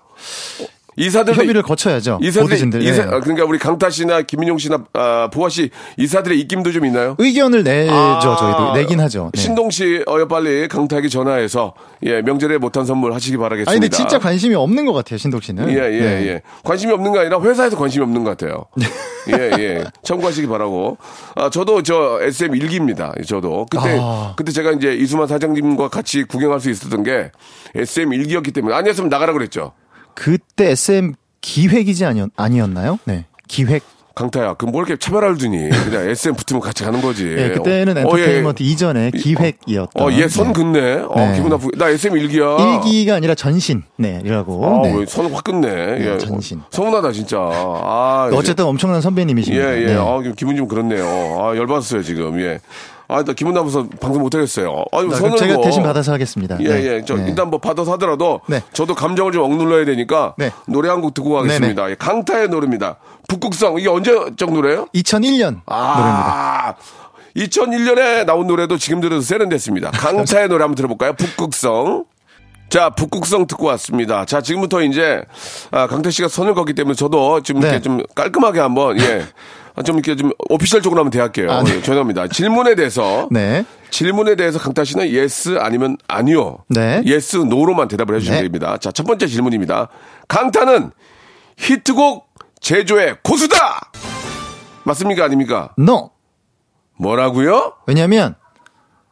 [0.98, 2.20] 이사들 협의를 거쳐야죠.
[2.22, 2.82] 이사들.
[2.84, 3.08] 이사 예.
[3.08, 7.16] 아, 그러니까 우리 강타 씨나 김민용 씨나 아, 보아 씨 이사들의 입김도 좀 있나요?
[7.18, 7.94] 의견을 내죠.
[7.94, 9.32] 아, 저희도 내긴 하죠.
[9.34, 9.42] 네.
[9.42, 11.74] 신동 씨 어여 빨리 강타에게 전화해서
[12.04, 13.72] 예 명절에 못한 선물 하시기 바라겠습니다.
[13.72, 15.70] 아니 근데 진짜 관심이 없는 것 같아요 신동 씨는.
[15.70, 16.28] 예, 예, 네.
[16.28, 16.42] 예.
[16.64, 18.66] 관심이 없는 게 아니라 회사에서 관심이 없는 것 같아요.
[19.30, 19.84] 예, 예.
[20.04, 20.98] 참고하시기 바라고.
[21.36, 23.14] 아, 저도 저 SM 일기입니다.
[23.26, 23.66] 저도.
[23.70, 24.34] 그때, 아.
[24.36, 27.32] 그때 제가 이제 이수만 사장님과 같이 구경할 수 있었던 게
[27.76, 29.74] SM 일기였기 때문에 아니었으면 나가라 그랬죠.
[30.16, 33.00] 그때 SM 기획이지 아니었, 아니었나요?
[33.06, 33.26] 네.
[33.48, 33.84] 기획.
[34.14, 35.70] 강타야, 그럼 뭐 이렇게 차별화를 두니?
[35.70, 37.28] 그냥 SM 붙으면 같이 가는 거지.
[37.38, 38.24] 예, 그때는 어, 어, 예, 예.
[38.24, 40.04] 엔터테인먼트 이전에 기획이었던.
[40.04, 41.04] 어, 얘선 긋네.
[41.08, 41.34] 어, 네.
[41.36, 41.78] 기분 나쁘게.
[41.78, 42.58] 나 SM 일기야.
[42.84, 43.84] 일기가 아니라 전신.
[43.98, 44.66] 네, 이라고.
[44.66, 44.94] 아, 네.
[44.98, 45.68] 왜 선을 확 긋네.
[46.14, 46.18] 예.
[46.18, 46.62] 전신.
[46.72, 47.38] 서운하다, 진짜.
[47.40, 48.30] 아.
[48.34, 49.66] 어쨌든 엄청난 선배님이십니다.
[49.78, 49.86] 예, 예.
[49.88, 49.96] 네.
[49.96, 51.06] 아, 기분 좀 그렇네요.
[51.42, 52.40] 아, 열받았어요, 지금.
[52.42, 52.60] 예.
[53.08, 54.86] 아, 나 기분 나빠서 방송 못하겠어요.
[54.94, 56.58] 아유, 아, 선을 제가 뭐- 대신 받아서 하겠습니다.
[56.62, 56.84] 예, 네.
[56.86, 57.04] 예.
[57.06, 57.26] 저, 네.
[57.28, 58.40] 일단 뭐 받아서 하더라도.
[58.48, 58.62] 네.
[58.72, 60.34] 저도 감정을 좀 억눌러야 되니까.
[60.38, 60.52] 네.
[60.68, 61.90] 노래 한 곡 듣고 가겠습니다.
[61.92, 62.98] 예, 강타의 노래입니다.
[63.32, 63.80] 북극성.
[63.80, 65.64] 이게 언제적 노래예요 2001년 노래입니다.
[65.68, 66.74] 아.
[67.38, 69.92] 2001년에 나온 노래도 지금 들어도 세련됐습니다.
[69.92, 71.14] 강타의 노래 한번 들어볼까요?
[71.14, 72.06] 북극성.
[72.68, 74.26] 자, 북극성 듣고 왔습니다.
[74.26, 75.22] 자, 지금부터 이제,
[75.72, 77.82] 아, 강태 씨가 선을 걷기 때문에 저도 좀 이렇게 네.
[77.82, 79.24] 좀 깔끔하게 한번, 예.
[79.76, 81.52] 아, 좀 이렇게 좀 오피셜 쪽으로 한번 대할게요.
[81.52, 81.76] 아, 네.
[81.76, 82.28] 예, 죄송합니다.
[82.28, 83.28] 질문에 대해서.
[83.32, 83.66] 네.
[83.90, 86.60] 질문에 대해서 강타 씨는 yes 아니면 아니요.
[86.68, 87.02] 네.
[87.06, 88.44] yes, no로만 대답을 해 주시면 네.
[88.44, 88.78] 됩니다.
[88.78, 89.90] 자, 첫 번째 질문입니다.
[90.28, 90.92] 강타는
[91.58, 92.31] 히트곡
[92.62, 93.92] 제조의 고수다!
[94.84, 95.26] 맞습니까?
[95.26, 95.74] 아닙니까?
[95.78, 96.12] No.
[96.98, 97.74] 뭐라고요?
[97.88, 98.36] 왜냐면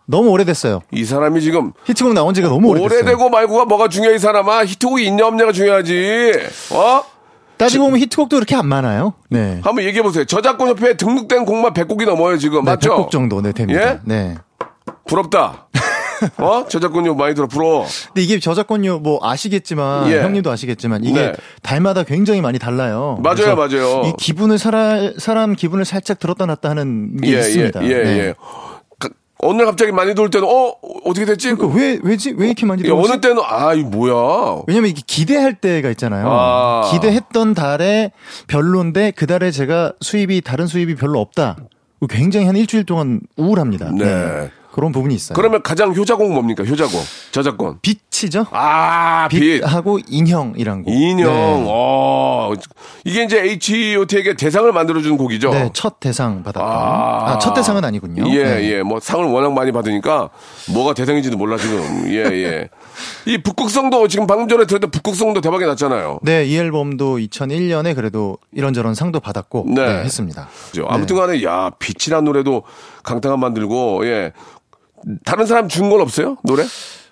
[0.06, 0.82] 너무 오래됐어요.
[0.92, 3.00] 이 사람이 지금 히트곡 나온 지가 너무 오래됐어요.
[3.00, 6.34] 오래되고 말고가 뭐가 중요해 이 사람아 히트곡이 있냐 없냐가 중요하지
[6.72, 7.04] 어?
[7.58, 9.14] 따지고 보면 히트곡도 그렇게 안 많아요.
[9.30, 9.60] 네.
[9.64, 12.96] 한번 얘기해 보세요 저작권 협회에 등록된 곡만 100곡이 넘어요 지금 네, 맞죠?
[13.08, 13.82] 100곡 정도 네, 됩니다.
[13.82, 14.00] 예?
[14.06, 14.36] 네.
[15.08, 15.68] 부럽다
[16.38, 16.66] 어?
[16.68, 20.22] 저작권료 많이 들어 부러워 근데 이게 저작권료 뭐 아시겠지만 예.
[20.22, 21.34] 형님도 아시겠지만 이게 네.
[21.62, 23.20] 달마다 굉장히 많이 달라요.
[23.24, 24.04] 맞아요, 맞아요.
[24.06, 27.84] 이 기분을 사람 사람 기분을 살짝 들었다 놨다 하는 게 있습니다.
[27.84, 28.10] 예, 예, 네.
[28.20, 28.34] 예.
[29.00, 29.10] 가-
[29.42, 30.74] 어느 날 갑자기 많이 돌 때는 어
[31.06, 31.54] 어떻게 됐지?
[31.54, 33.12] 그러니까 왜 왜지 왜 이렇게 많이 예, 들어오지?
[33.12, 36.28] 어느 때는 아 이 뭐야 왜냐면 이게 기대할 때가 있잖아요.
[36.30, 36.90] 아.
[36.92, 38.12] 기대했던 달에
[38.48, 41.56] 별론데 그 달에 제가 수입이 다른 수입이 별로 없다.
[42.10, 43.92] 굉장히 한 일주일 동안 우울합니다.
[43.94, 44.50] 네.
[44.80, 45.36] 그런 부분이 있어요.
[45.36, 48.46] 그러면 가장 효자곡 뭡니까 효자곡 저작권 빛이죠.
[48.52, 49.60] 아, 빛.
[49.60, 50.94] 빛하고 인형이란 곡.
[50.94, 51.34] 인형.
[51.34, 51.66] 네.
[51.68, 52.54] 어.
[53.04, 55.50] 이게 이제 H.O.T에게 대상을 만들어주는 곡이죠.
[55.50, 56.64] 네, 첫 대상 받았던.
[56.64, 57.34] 아.
[57.34, 58.24] 아, 첫 대상은 아니군요.
[58.34, 58.72] 예, 네.
[58.72, 58.84] 예.
[58.84, 60.30] 뭐 상을 워낙 많이 받으니까
[60.70, 62.06] 뭐가 대상인지도 몰라 지금.
[62.08, 62.70] 예, 예.
[63.26, 66.20] 이 북극성도 지금 방금 전에 들었던 북극성도 대박이 났잖아요.
[66.22, 69.86] 네, 이 앨범도 2001년에 그래도 이런저런 상도 받았고 네.
[69.86, 70.48] 네, 했습니다.
[70.68, 70.86] 그죠?
[70.90, 72.64] 아무튼 간에 야, 빛이란 노래도
[73.04, 74.32] 강타가 만들고 예.
[75.26, 76.38] 다른 사람 준 건 없어요?
[76.44, 76.64] 노래?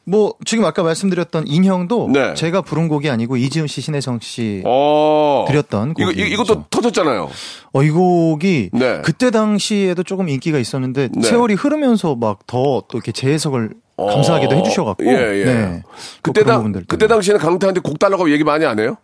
[0.09, 2.33] 뭐 지금 아까 말씀드렸던 인형도 네.
[2.33, 5.43] 제가 부른 곡이 아니고 이지훈 씨, 신혜정 씨 어.
[5.49, 6.25] 드렸던 이거 곡이죠.
[6.25, 7.29] 이, 이것도 터졌잖아요.
[7.73, 9.01] 어, 이 곡이 네.
[9.03, 11.21] 그때 당시에도 조금 인기가 있었는데 네.
[11.27, 14.57] 세월이 흐르면서 막 더 또 이렇게 재해석을 감사하게도 어.
[14.59, 15.45] 해주셔갖고 예, 예.
[15.45, 15.83] 네.
[16.21, 17.07] 그때 뭐당 그때.
[17.07, 18.95] 당시에는 강타한테 곡 달라고 얘기 많이 안 해요?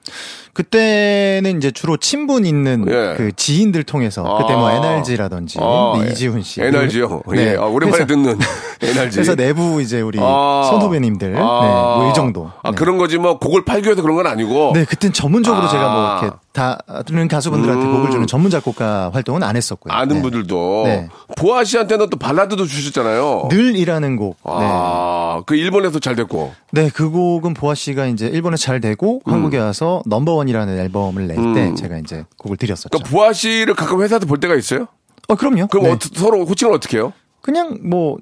[0.54, 3.16] 그때는 이제 주로 친분 있는 예.
[3.18, 4.74] 그 지인들 통해서 그때 뭐 아.
[4.76, 6.12] NRG라든지 아, 예.
[6.12, 7.24] 이지훈 씨, NRG요.
[7.36, 7.56] 예.
[7.58, 8.38] 아, 오랜만에 그래서- 듣는
[8.84, 9.16] NRG.
[9.16, 10.68] 그래서 내부 이제 우리 아.
[10.70, 11.96] 선후배님들, 네, 아.
[12.00, 12.52] 뭐이 정도.
[12.62, 12.76] 아, 네.
[12.78, 14.74] 그런 거지 뭐 곡을 팔기 위해서 그런 건 아니고.
[14.76, 15.70] 네, 그땐 전문적으로 아.
[15.70, 17.94] 제가 뭐 이렇게 다른 가수분들한테 음.
[17.94, 19.92] 곡을 주는 전문 작곡가 활동은 안 했었고요.
[19.92, 20.22] 아는 네.
[20.22, 21.10] 분들도 네.
[21.36, 23.48] 보아 씨한테는 또 발라드도 주셨잖아요.
[23.50, 24.38] 늘이라는 곡.
[24.44, 26.54] 아, 그 일본에서 잘 됐고.
[26.72, 26.84] 네.
[26.84, 31.76] 네, 그 곡은 보아 씨가 이제 일본에 잘 되고 한국에 와서 넘버원이라는 앨범을 낼때 음.
[31.76, 32.90] 제가 이제 곡을 드렸었죠.
[32.90, 34.88] 그러니까 보아 씨를 가끔 회사에서 볼 때가 있어요?
[35.28, 35.68] 어, 그럼요.
[35.68, 35.92] 그럼 네.
[35.92, 37.14] 어, 서로 호칭을 어떻게 해요?
[37.42, 38.18] 그냥 뭐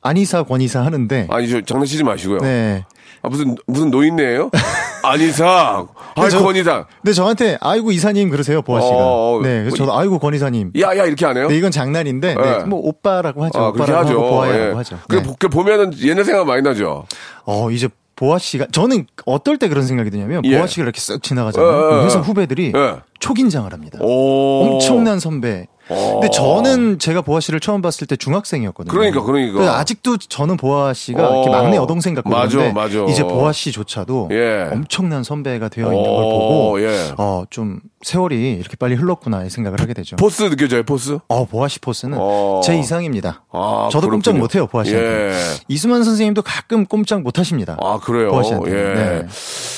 [0.00, 2.38] 안이사 권이사 하는데 아니, 저 장난치지 마시고요.
[2.40, 2.84] 네.
[3.22, 4.50] 아, 무슨, 무슨 노인네예요
[5.12, 5.88] 아니상.
[6.14, 6.84] 아이, 저- 권이상.
[7.02, 8.94] 근데 저한테 아이고 이사님 그러세요 보아 씨가.
[8.94, 10.72] 어, 어, 네, 그래서 뭐 저도 아이고 권 이사님.
[10.80, 11.48] 야, 야, 이렇게 안 해요?
[11.48, 12.42] 네, 이건 장난인데 네.
[12.58, 13.58] 네, 뭐 오빠라고 하죠.
[13.58, 14.18] 아, 그렇게 오빠라고 하죠.
[14.20, 14.72] 하고 보아라고 예.
[14.74, 14.98] 하죠.
[15.08, 15.22] 그, 네.
[15.22, 17.06] 보- 그 보면은 옛날 생각 많이 나죠.
[17.44, 20.56] 어, 이제 보아 씨가 저는 어떨 때 그런 생각이 드냐면 예.
[20.58, 21.68] 보아 씨가 이렇게 쓱 지나가잖아요.
[21.70, 22.04] 어, 어, 그럼 어.
[22.04, 22.96] 회사 후배들이 예.
[23.18, 23.98] 초긴장을 합니다.
[24.02, 24.64] 오.
[24.74, 25.66] 엄청난 선배.
[25.94, 28.92] 근데 저는 제가 보아 씨를 처음 봤을 때 중학생이었거든요.
[28.92, 29.78] 그러니까, 그러니까.
[29.78, 31.34] 아직도 저는 보아 씨가 어.
[31.42, 33.04] 이렇게 막내 여동생 같고 맞아, 그런데 맞아.
[33.10, 34.68] 이제 보아 씨조차도 예.
[34.72, 37.12] 엄청난 선배가 되어 있는 어, 걸 보고 예.
[37.18, 40.16] 어, 좀 세월이 이렇게 빨리 흘렀구나 이 생각을 하게 되죠.
[40.16, 41.18] force 느껴져요, force?
[41.28, 42.60] 어, 보아 씨 force는 어.
[42.64, 43.44] 제 이상입니다.
[43.52, 44.40] 아, 저도 꼼짝 그렇군요.
[44.40, 45.30] 못해요, 보아 씨한테.
[45.30, 45.32] 예.
[45.68, 47.76] 이수만 선생님도 가끔 꼼짝 못하십니다.
[47.80, 48.30] 아, 그래요?
[48.30, 48.70] 보아 씨한테.
[48.70, 48.94] 예.
[48.94, 49.26] 네.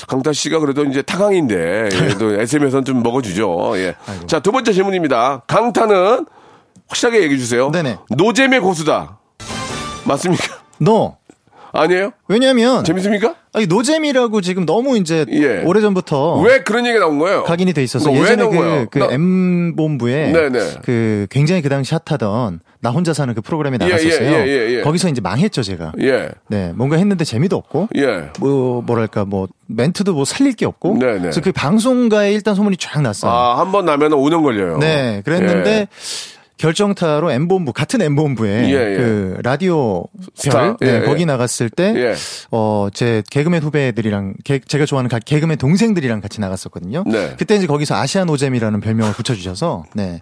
[0.08, 3.72] 강타 씨가 그래도 이제 타강인데, 예, 또 SM에서는 좀 먹어주죠.
[3.76, 3.94] 예.
[4.06, 4.26] 아이고.
[4.26, 5.42] 자, 두 번째 질문입니다.
[5.46, 5.94] 강타는
[6.88, 7.70] 확실하게 얘기해 주세요.
[7.70, 7.98] 네네.
[8.10, 9.18] 노잼의 고수다.
[10.04, 10.58] 맞습니까?
[10.78, 11.16] 너
[11.72, 12.12] 아니에요?
[12.28, 13.34] 왜냐하면 재밌습니까?
[13.52, 15.62] 아니, 노잼이라고 지금 너무 이제 예.
[15.64, 17.42] 오래 전부터 왜 그런 얘기가 나온 거예요?
[17.44, 18.86] 각인이 돼 있어서 예전에 나온 거예요?
[18.90, 20.58] 그, 그 나- M 본부에 네네.
[20.84, 24.30] 그 굉장히 그 당시 핫하던 나 혼자 사는 그 프로그램에 예, 나갔었어요.
[24.30, 24.80] 예, 예, 예.
[24.82, 25.92] 거기서 이제 망했죠 제가.
[26.02, 26.28] 예.
[26.48, 27.88] 네, 뭔가 했는데 재미도 없고.
[27.96, 28.28] 예.
[28.38, 30.98] 뭐 뭐랄까 뭐 멘트도 뭐 살릴 게 없고.
[30.98, 31.18] 네네.
[31.20, 33.32] 그래서 그 방송가에 일단 소문이 쫙 났어요.
[33.32, 34.76] 아, 한 번 나면 5년 걸려요.
[34.78, 35.86] 네, 그랬는데 예.
[36.56, 38.96] 결정타로 M본부 같은 M본부에 예, 예.
[38.96, 40.04] 그 라디오.
[40.50, 41.00] 별 네, 예, 예.
[41.06, 42.14] 거기 나갔을 때 예.
[42.52, 47.04] 어, 제 개그맨 후배들이랑 개- 제가 좋아하는 가- 개그맨 동생들이랑 같이 나갔었거든요.
[47.06, 47.34] 네.
[47.38, 50.20] 그때 이제 거기서 아시아 노잼이라는 별명을 붙여 주셔서 네.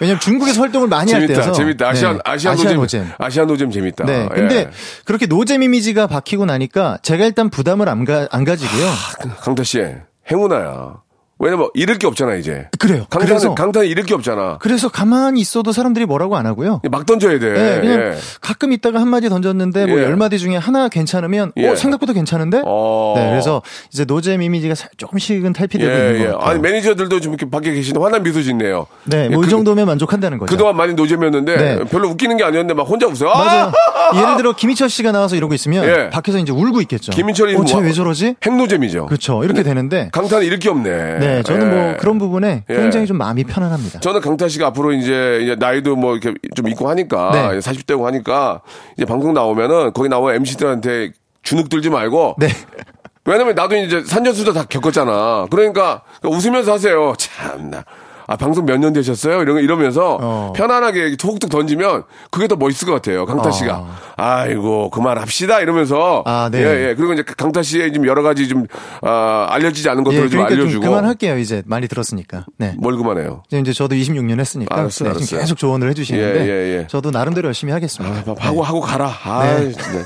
[0.00, 1.88] 왜냐면 중국에서 활동을 많이 할 재밌다, 때여서 재밌다.
[1.88, 4.04] 아시아, 네, 아시아, 노잼, 아시아 노잼 재밌다.
[4.04, 4.28] 네.
[4.30, 4.34] 예.
[4.34, 4.70] 근데
[5.04, 8.90] 그렇게 노잼 이미지가 박히고 나니까 제가 일단 부담을 안, 가, 안 가지고요.
[9.40, 9.84] 강타 씨,
[10.30, 11.03] 행운아야.
[11.38, 12.68] 왜냐면 잃을 게 없잖아, 이제.
[12.78, 13.06] 그래요.
[13.10, 14.58] 그래서 강타는 잃을 게 없잖아.
[14.60, 16.80] 그래서 가만히 있어도 사람들이 뭐라고 안 하고요.
[16.90, 17.52] 막 던져야 돼.
[17.52, 18.14] 네, 그냥 예.
[18.40, 20.04] 가끔 있다가 한 마디 던졌는데 뭐 예.
[20.04, 21.68] 열 마디 중에 하나 괜찮으면 예.
[21.68, 22.62] 어 생각보다 괜찮은데?
[22.64, 23.14] 어.
[23.16, 26.26] 네, 그래서 이제 노잼 이미지가 살- 조금씩은 탈피되고 예, 있는 예.
[26.26, 26.50] 것 같아요.
[26.50, 28.86] 아니, 매니저들도 좀 이렇게 밖에 계시는 환한 미소 짓네요.
[29.04, 30.50] 네, 예, 뭐이 그- 정도면 만족한다는 거죠.
[30.50, 31.84] 그동안 많이 노잼이었는데 네.
[31.90, 33.30] 별로 웃기는 게 아니었는데 막 혼자 웃어요.
[33.30, 33.72] 맞아요.
[34.12, 34.16] 아!
[34.16, 36.10] 예를 들어 김희철 씨가 나와서 이러고 있으면 예.
[36.10, 37.10] 밖에서 이제 울고 있겠죠.
[37.12, 38.36] 김인철이 어, 쟤 뭐- 왜 저러지?
[38.44, 39.06] 행노잼이죠.
[39.06, 39.42] 그렇죠.
[39.42, 41.23] 이렇게 되는데 강타는 잃을 게 없네.
[41.26, 41.70] 네, 저는 예.
[41.70, 42.74] 뭐 그런 부분에 예.
[42.74, 44.00] 굉장히 좀 마음이 편안합니다.
[44.00, 47.58] 저는 강타 씨가 앞으로 이제 이제 나이도 뭐 이렇게 좀 있고 하니까 네.
[47.58, 48.60] 40대고 하니까
[48.96, 52.48] 이제 방송 나오면은 거기 나온 MC들한테 주눅 들지 말고 네.
[53.26, 55.46] 왜냐면 나도 이제 산전수도 다 겪었잖아.
[55.50, 57.14] 그러니까 웃으면서 하세요.
[57.16, 57.84] 참나.
[58.26, 59.42] 아, 방송 몇 년 되셨어요?
[59.42, 60.52] 이런, 이러면서 어.
[60.56, 63.24] 편안하게 톡톡 던지면 그게 더 멋있을 것 같아요.
[63.26, 63.76] 강타 씨가.
[63.78, 63.94] 어.
[64.16, 65.60] 아이고, 그만합시다.
[65.60, 66.22] 이러면서.
[66.26, 66.58] 아, 네.
[66.60, 66.94] 예, 예.
[66.94, 68.66] 그리고 이제 강타 씨의 좀 여러 가지 좀,
[69.02, 70.86] 아, 알려지지 않은 것들을 예, 좀 그러니까 좀 알려주고.
[70.86, 71.38] 그만할게요.
[71.38, 72.46] 이제 많이 들었으니까.
[72.58, 72.74] 네.
[72.78, 73.42] 뭘 그만해요?
[73.52, 75.40] 이제 저도 26년 했으니까 알았어요, 네, 지금 알았어요.
[75.40, 76.86] 계속 조언을 해주시는데 예, 예, 예.
[76.88, 78.16] 저도 나름대로 열심히 하겠습니다.
[78.30, 79.10] 아, 하고, 하고 가라.
[79.24, 79.72] 아, 네.
[79.72, 80.04] 진짜.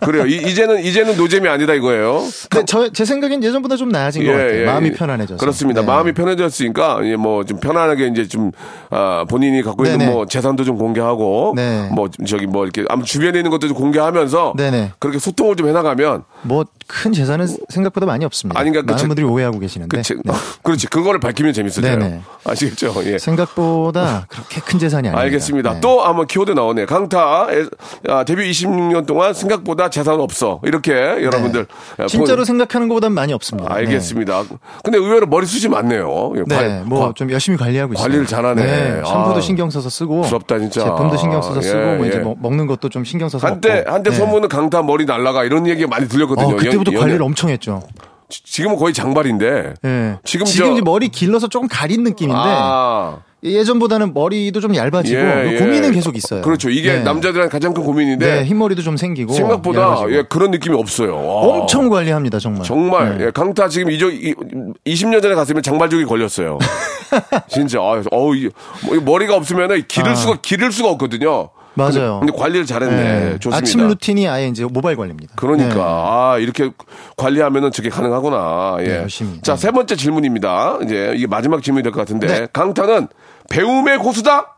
[0.00, 0.26] 그래요.
[0.26, 2.22] 이, 제는 이제는 노잼이 아니다 이거예요.
[2.50, 4.66] 근데 저, 제 생각엔 예전보다 좀 나아진 것 같아요.
[4.66, 5.38] 마음이 편안해져서.
[5.38, 5.80] 그렇습니다.
[5.80, 5.86] 네.
[5.86, 8.52] 마음이 편해졌으니까, 예, 뭐, 좀좀 편안하게 이제 좀
[8.90, 10.12] 아, 본인이 갖고 있는 네네.
[10.12, 11.88] 뭐 재산도 좀 공개하고 네.
[11.92, 14.92] 뭐 저기 뭐 이렇게 아무 주변에 있는 것도 좀 공개하면서 네네.
[14.98, 18.60] 그렇게 소통을 좀 해나가면 뭐 큰 재산은 생각보다 많이 없습니다.
[18.60, 20.32] 아니, 그러니까 그 많은 제- 분들이 오해하고 계시는데 그치, 네.
[20.62, 21.98] 그렇지 그거를 밝히면 재밌어져요.
[21.98, 22.20] 네네.
[22.44, 22.94] 아시겠죠?
[23.06, 23.18] 예.
[23.18, 25.20] 생각보다 그렇게 큰 재산이 아닙니다.
[25.24, 25.72] 알겠습니다.
[25.74, 25.80] 네.
[25.80, 26.86] 또 한번 키워드 나오네.
[26.86, 27.64] 강타 에,
[28.08, 30.60] 아, 데뷔 26년 동안 생각보다 재산 없어.
[30.62, 31.66] 이렇게 여러분들
[31.98, 32.06] 아, 네.
[32.06, 33.74] 진짜로 보- 생각하는 것보단 많이 없습니다.
[33.74, 34.44] 알겠습니다.
[34.84, 36.34] 근데 의외로 머리숱이 많네요.
[36.36, 38.04] 예, 네, 관- 네, 뭐 관- 좀 열심히 관리하고 있어요.
[38.04, 38.62] 관리를 잘하네.
[38.64, 39.40] 네, 샴푸도 아.
[39.40, 40.84] 신경 써서 쓰고 부럽다, 진짜.
[40.84, 42.20] 제품도 신경 써서 쓰고 예, 뭐 이제 예.
[42.22, 43.90] 뭐 먹는 것도 좀 신경 써서 한때 먹고.
[43.92, 44.16] 한때 네.
[44.16, 46.35] 소문은 강타 머리 날라가 이런 얘기가 많이 들렸거든요.
[46.44, 47.82] 어, 그때부터 연- 관리를 엄청 했죠.
[48.28, 49.74] 지- 지금은 거의 장발인데.
[49.84, 50.18] 예.
[50.24, 53.18] 지금 지금 저- 머리 길러서 조금 가린 느낌인데 아.
[53.44, 55.58] 예전보다는 머리도 좀 얇아지고 예, 예.
[55.58, 56.40] 고민은 계속 있어요.
[56.42, 56.68] 그렇죠.
[56.68, 57.00] 이게 네.
[57.04, 59.98] 남자들한 가장 큰 고민인데 네, 흰머리도 좀 생기고 생각보다.
[60.10, 61.14] 예, 그런 느낌이 없어요.
[61.14, 61.34] 와.
[61.42, 62.64] 엄청 관리합니다 정말.
[62.64, 63.26] 정말 네.
[63.26, 64.34] 예, 강타 지금 이저 이,
[64.84, 66.58] 20년 전에 갔으면 장발족이 걸렸어요.
[67.48, 68.48] 진짜 아, 어우 이,
[68.84, 71.50] 뭐, 이 머리가 없으면 기를 수가 기를 수가 없거든요.
[71.78, 71.82] 아.
[71.82, 72.18] 맞아요.
[72.20, 72.96] 근데, 근데 관리를 잘했네.
[72.96, 73.30] 네.
[73.38, 73.56] 좋습니다.
[73.56, 75.34] 아침 루틴이 아예 이제 모바일 관리입니다.
[75.36, 75.80] 그러니까 네.
[75.82, 76.70] 아 이렇게
[77.16, 78.76] 관리하면은 저게 가능하구나.
[78.80, 78.84] 예.
[78.84, 79.40] 네, 열심히.
[79.42, 79.60] 자 네.
[79.60, 80.78] 세 번째 질문입니다.
[80.82, 82.46] 이제 이게 마지막 질문이 될 것 같은데 네.
[82.52, 83.08] 강타는
[83.50, 84.55] 배움의 고수다.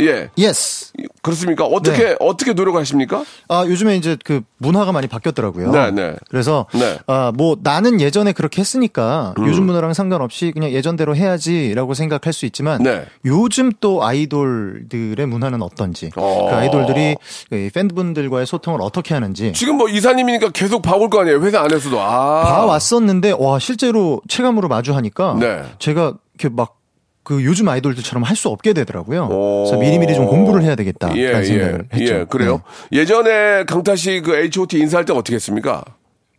[0.00, 0.30] 예.
[0.38, 0.92] Yes.
[1.22, 1.64] 그렇습니까?
[1.64, 2.16] 어떻게 네.
[2.20, 3.24] 어떻게 노력하십니까?
[3.48, 5.70] 아, 요즘에 이제 그 문화가 많이 바뀌었더라고요.
[5.70, 6.14] 네, 네.
[6.30, 6.92] 그래서 네.
[6.92, 6.98] 음.
[7.06, 12.82] 아, 뭐 나는 예전에 그렇게 했으니까 요즘 문화랑 상관없이 그냥 예전대로 해야지라고 생각할 수 있지만
[12.82, 13.04] 네.
[13.24, 16.48] 요즘 또 아이돌들의 문화는 어떤지 어.
[16.50, 17.16] 그 아이돌들이
[17.50, 21.40] 그 팬분들과의 소통을 어떻게 하는지 지금 뭐 이사님이니까 계속 봐올 거 아니에요.
[21.42, 22.44] 회사 안에서도 아.
[22.44, 25.62] 봐왔었는데 와 실제로 체감으로 마주하니까 네.
[25.78, 26.79] 제가 이렇게 막
[27.22, 29.28] 그 요즘 아이돌들처럼 할 수 없게 되더라고요.
[29.30, 29.64] 오.
[29.64, 31.14] 그래서 미리미리 좀 공부를 해야 되겠다.
[31.16, 32.14] 예, 라는 예, 생각을 했죠.
[32.14, 32.62] 예, 그래요.
[32.90, 32.98] 네.
[33.00, 35.84] 예전에 강타 씨 그 H.O.T 인사할 때 어떻게 했습니까?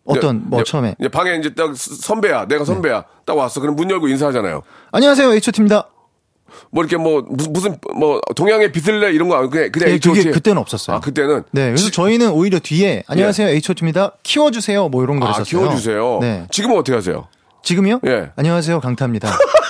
[0.03, 3.59] 어떤 뭐 이제- 처음에 이제 방에 이제 딱 선배야, 내가 선배야, 딱 왔어.
[3.61, 4.63] 그럼 문 열고 인사하잖아요.
[4.91, 5.87] 안녕하세요 H.O.T입니다.
[6.71, 9.99] 뭐 이렇게 뭐 무슨, 뭐 동양의 내 이런 거 아니고 그냥 그냥 예.
[9.99, 10.97] 그게 그때는 없었어요.
[10.97, 14.13] 아 그때는 네, 그래서 저희는 오히려 뒤에 안녕하세요 H.O.T입니다.
[14.23, 15.61] 키워주세요 뭐 이런 걸아 했었어요.
[15.61, 16.17] 키워주세요.
[16.21, 17.27] 네, 지금은 어떻게 하세요?
[17.63, 17.99] 지금요?
[18.07, 18.31] 예.
[18.35, 19.29] 안녕하세요 강타입니다.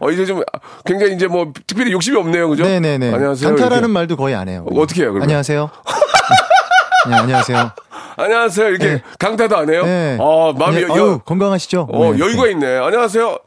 [0.00, 0.42] 어 이제 좀
[0.84, 2.64] 굉장히 이제 뭐 특별히 욕심이 없네요, 그죠?
[2.64, 3.12] 네네네.
[3.12, 3.50] 안녕하세요.
[3.50, 3.92] 강타라는 이렇게.
[3.92, 4.64] 말도 거의 안 해요.
[4.70, 5.24] 어, 어떻게 해요, 그러면?
[5.24, 5.70] 안녕하세요.
[7.08, 7.70] 네, 안녕하세요.
[8.16, 8.68] 안녕하세요.
[8.68, 9.02] 이렇게 네.
[9.18, 9.84] 강타도 안 해요?
[9.84, 10.16] 네.
[10.18, 11.88] 어 마음이 네, 여, 어유, 건강하시죠?
[11.90, 12.20] 어 네, 이렇게.
[12.32, 12.78] 여유가 있네.
[12.78, 13.38] 안녕하세요.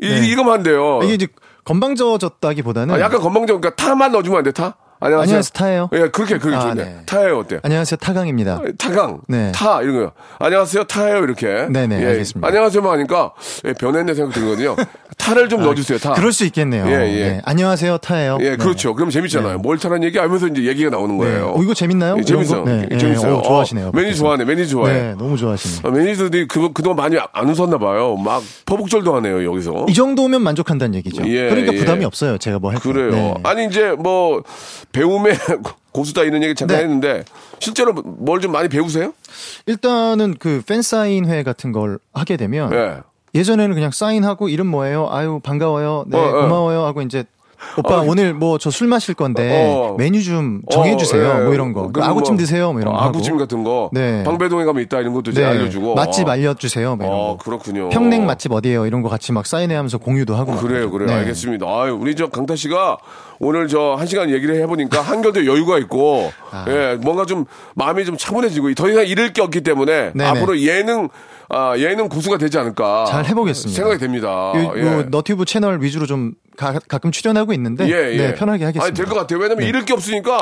[0.00, 0.26] 이, 네.
[0.28, 1.00] 이거만 한대요.
[1.04, 1.28] 이게 이제
[1.64, 3.58] 건방져졌다기보다는 아, 약간 건방져.
[3.58, 4.74] 그러니까 타만 넣어주면 안 돼, 타?
[5.04, 5.22] 안녕하세요.
[5.22, 5.88] 안녕하세요, 타예요.
[5.94, 6.84] 예, 그렇게, 그렇게 아, 좋네.
[6.84, 6.96] 네.
[7.06, 7.58] 타예요, 어때?
[7.64, 8.60] 안녕하세요 타강입니다.
[8.78, 9.50] 타강, 네.
[9.52, 10.12] 타, 이런 거요.
[10.38, 11.66] 안녕하세요, 타예요, 이렇게.
[11.70, 12.46] 네 네, 예, 알겠습니다.
[12.46, 13.32] 안녕하세요만 하니까,
[13.66, 14.76] 예, 변했네 생각 들거든요.
[15.18, 16.14] 타를 좀 넣어주세요, 타.
[16.14, 16.86] 그럴 수 있겠네요.
[16.86, 17.28] 예, 예.
[17.30, 17.40] 네.
[17.44, 18.38] 안녕하세요 타예요.
[18.40, 18.56] 예, 네.
[18.56, 18.94] 그렇죠.
[18.94, 19.58] 그럼 재밌잖아요.
[19.58, 21.24] 뭘 타는 얘기 하면서 이제 얘기가 나오는 네.
[21.24, 21.54] 거예요.
[21.56, 22.16] 어, 이거 재밌나요?
[22.18, 22.64] 예, 재밌어요.
[22.64, 23.36] 네, 예, 예, 재밌어요.
[23.38, 23.88] 어, 좋아하시네요.
[23.88, 24.92] 어, 매니저 좋아하네, 매니저 좋아해.
[24.94, 25.80] 네, 너무 좋아하시네요.
[25.84, 28.16] 아, 매니저들이 그, 그동안 많이 안 웃었나 봐요.
[28.16, 29.86] 막 포복절도 하네요, 여기서.
[29.88, 31.24] 이 정도면 만족한다는 얘기죠.
[31.26, 31.78] 예, 그러니까 예.
[31.78, 32.38] 부담이 없어요.
[32.38, 32.88] 제가 뭐 할 때.
[32.88, 33.10] 그래요.
[33.10, 33.34] 네.
[33.44, 34.42] 아니 이제 뭐
[34.92, 35.34] 배움의
[35.92, 36.82] 고수다 이런 얘기 잠깐 네.
[36.84, 37.24] 했는데
[37.58, 39.12] 실제로 뭘 좀 많이 배우세요?
[39.66, 42.98] 일단은 그 팬 사인회 같은 걸 하게 되면 예.
[43.34, 45.08] 예전에는 그냥 사인하고 이름 뭐예요?
[45.10, 46.04] 아유 반가워요.
[46.08, 46.42] 네 어, 어.
[46.42, 47.24] 고마워요 하고 이제
[47.76, 48.04] 오빠 어.
[48.06, 49.94] 오늘 뭐 저 술 마실 건데 어.
[49.98, 51.28] 메뉴 좀 정해주세요.
[51.30, 51.44] 어, 예.
[51.44, 51.90] 뭐 이런 거.
[51.92, 52.72] 그리고 아구찜 뭐, 드세요.
[52.72, 53.02] 뭐 이런 어, 거.
[53.04, 53.44] 아구찜 하고.
[53.44, 53.90] 같은 거.
[53.92, 54.22] 네.
[54.24, 55.46] 방배동에 가면 있다 이런 것도 이제 네.
[55.48, 55.94] 알려주고.
[55.94, 56.32] 맛집 아.
[56.32, 56.96] 알려주세요.
[56.96, 57.38] 뭐 이런 아, 거.
[57.42, 57.88] 그렇군요.
[57.90, 58.86] 평냉 맛집 어디예요?
[58.86, 60.52] 이런 거 같이 막 사인회하면서 공유도 하고.
[60.52, 60.90] 막 그래요.
[60.90, 61.08] 그래요.
[61.08, 61.14] 네.
[61.14, 61.66] 알겠습니다.
[61.66, 62.98] 아유, 우리 저 강타 씨가
[63.38, 66.64] 오늘 저 한 시간 얘기를 해보니까 한결도 여유가 있고, 아.
[66.68, 67.44] 예, 뭔가 좀
[67.74, 70.24] 마음이 좀 차분해지고 더 이상 잃을 게 없기 때문에 네네.
[70.30, 71.08] 앞으로 예능,
[71.52, 73.04] 아, 예능 고수가 되지 않을까.
[73.06, 73.76] 잘 해보겠습니다.
[73.76, 74.28] 생각이 됩니다.
[74.28, 74.80] 요, 예.
[74.82, 78.16] 요 너튜브 채널 위주로 좀 가, 끔 출연하고 있는데 예, 예.
[78.16, 78.84] 네, 편하게 하겠습니다.
[78.86, 79.38] 아니, 될 것 같아요.
[79.38, 80.38] 왜냐면 잃을 게 없으니까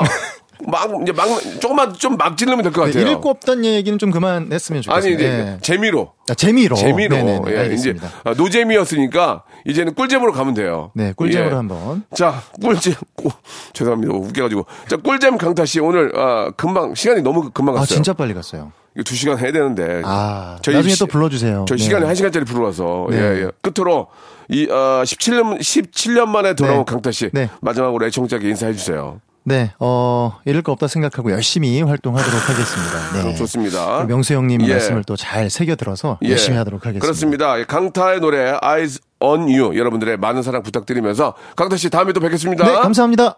[0.67, 1.25] 막, 이제 막,
[1.59, 3.01] 조금만 좀막 찔르면 될것 네, 같아요.
[3.09, 4.95] 잃을 거 없다는 얘기는 좀 그만했으면 좋겠어요.
[5.05, 5.57] 아니, 이제 네.
[5.61, 6.11] 재미로.
[6.29, 6.75] 아, 재미로.
[6.75, 7.15] 재미로.
[7.15, 8.09] 네네네, 예, 이제 알겠습니다.
[8.23, 10.91] 아, 노잼이었으니까 이제는 꿀잼으로 가면 돼요.
[10.93, 11.55] 네, 꿀잼으로 예.
[11.55, 12.03] 한번.
[12.15, 12.93] 자, 꿀잼.
[13.15, 13.31] 꾸-
[13.73, 14.13] 죄송합니다.
[14.13, 14.65] 웃겨가지고.
[14.87, 17.95] 자, 꿀잼 강타 씨 오늘 아, 금방 시간이 너무 금방 아, 갔어요.
[17.95, 18.71] 진짜 빨리 갔어요.
[18.95, 20.01] 이거 두 시간 해야 되는데.
[20.03, 21.65] 아, 나중에 또 불러주세요.
[21.67, 21.83] 저희 네.
[21.83, 23.17] 시간이 한 시간짜리 불러와서 네.
[23.17, 23.51] 예, 예.
[23.61, 24.07] 끝으로
[24.49, 26.83] 이 어, 17년 17년 만에 돌아온 네.
[26.85, 27.49] 강타 씨 네.
[27.61, 29.21] 마지막으로 애청자에게 인사해 주세요.
[29.43, 33.23] 네, 어, 잃을 거 없다 생각하고 열심히 활동하도록 하겠습니다.
[33.27, 33.35] 네.
[33.35, 34.03] 좋습니다.
[34.05, 34.73] 명수 형님 예.
[34.73, 36.29] 말씀을 또 잘 새겨들어서 예.
[36.29, 37.03] 열심히 하도록 하겠습니다.
[37.03, 37.59] 그렇습니다.
[37.59, 42.65] 예, 강타의 노래 Eyes on You 여러분들의 많은 사랑 부탁드리면서 강타 씨 다음에 또 뵙겠습니다.
[42.65, 43.37] 네, 감사합니다.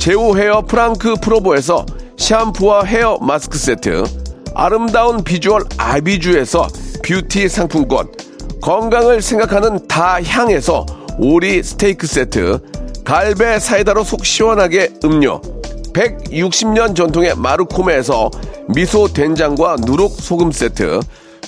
[0.00, 1.84] 제오 헤어 프랑크 프로보에서
[2.16, 4.02] 샴푸와 헤어 마스크 세트,
[4.54, 6.68] 아름다운 비주얼 아비주에서
[7.04, 8.10] 뷰티 상품권,
[8.62, 10.86] 건강을 생각하는 다향에서
[11.18, 12.60] 오리 스테이크 세트,
[13.04, 15.42] 갈배 사이다로 속 시원하게 음료,
[15.92, 18.30] 160년 전통의 마르코메에서
[18.68, 21.00] 미소 된장과 누룩 소금 세트,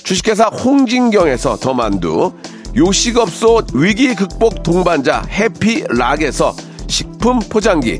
[0.03, 2.31] 주식회사 홍진경에서 더 만두,
[2.77, 6.55] 요식업소 위기 극복 동반자 해피락에서
[6.87, 7.99] 식품 포장기,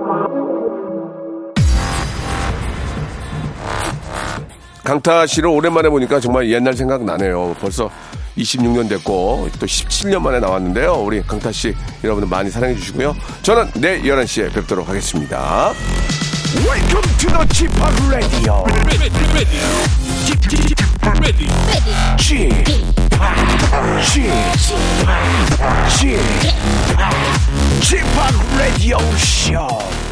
[4.83, 7.55] 강타 씨를 오랜만에 보니까 정말 옛날 생각 나네요.
[7.59, 7.89] 벌써
[8.37, 10.93] 26년 됐고 또 17년 만에 나왔는데요.
[10.93, 13.15] 우리 강타 씨 여러분들 많이 사랑해 주시고요.
[13.43, 15.73] 저는 내일 11시에 뵙도록 하겠습니다.
[16.65, 17.71] Welcome to the Chip
[18.09, 18.65] Radio.
[27.81, 28.05] Chip,
[28.57, 30.10] Radio Show.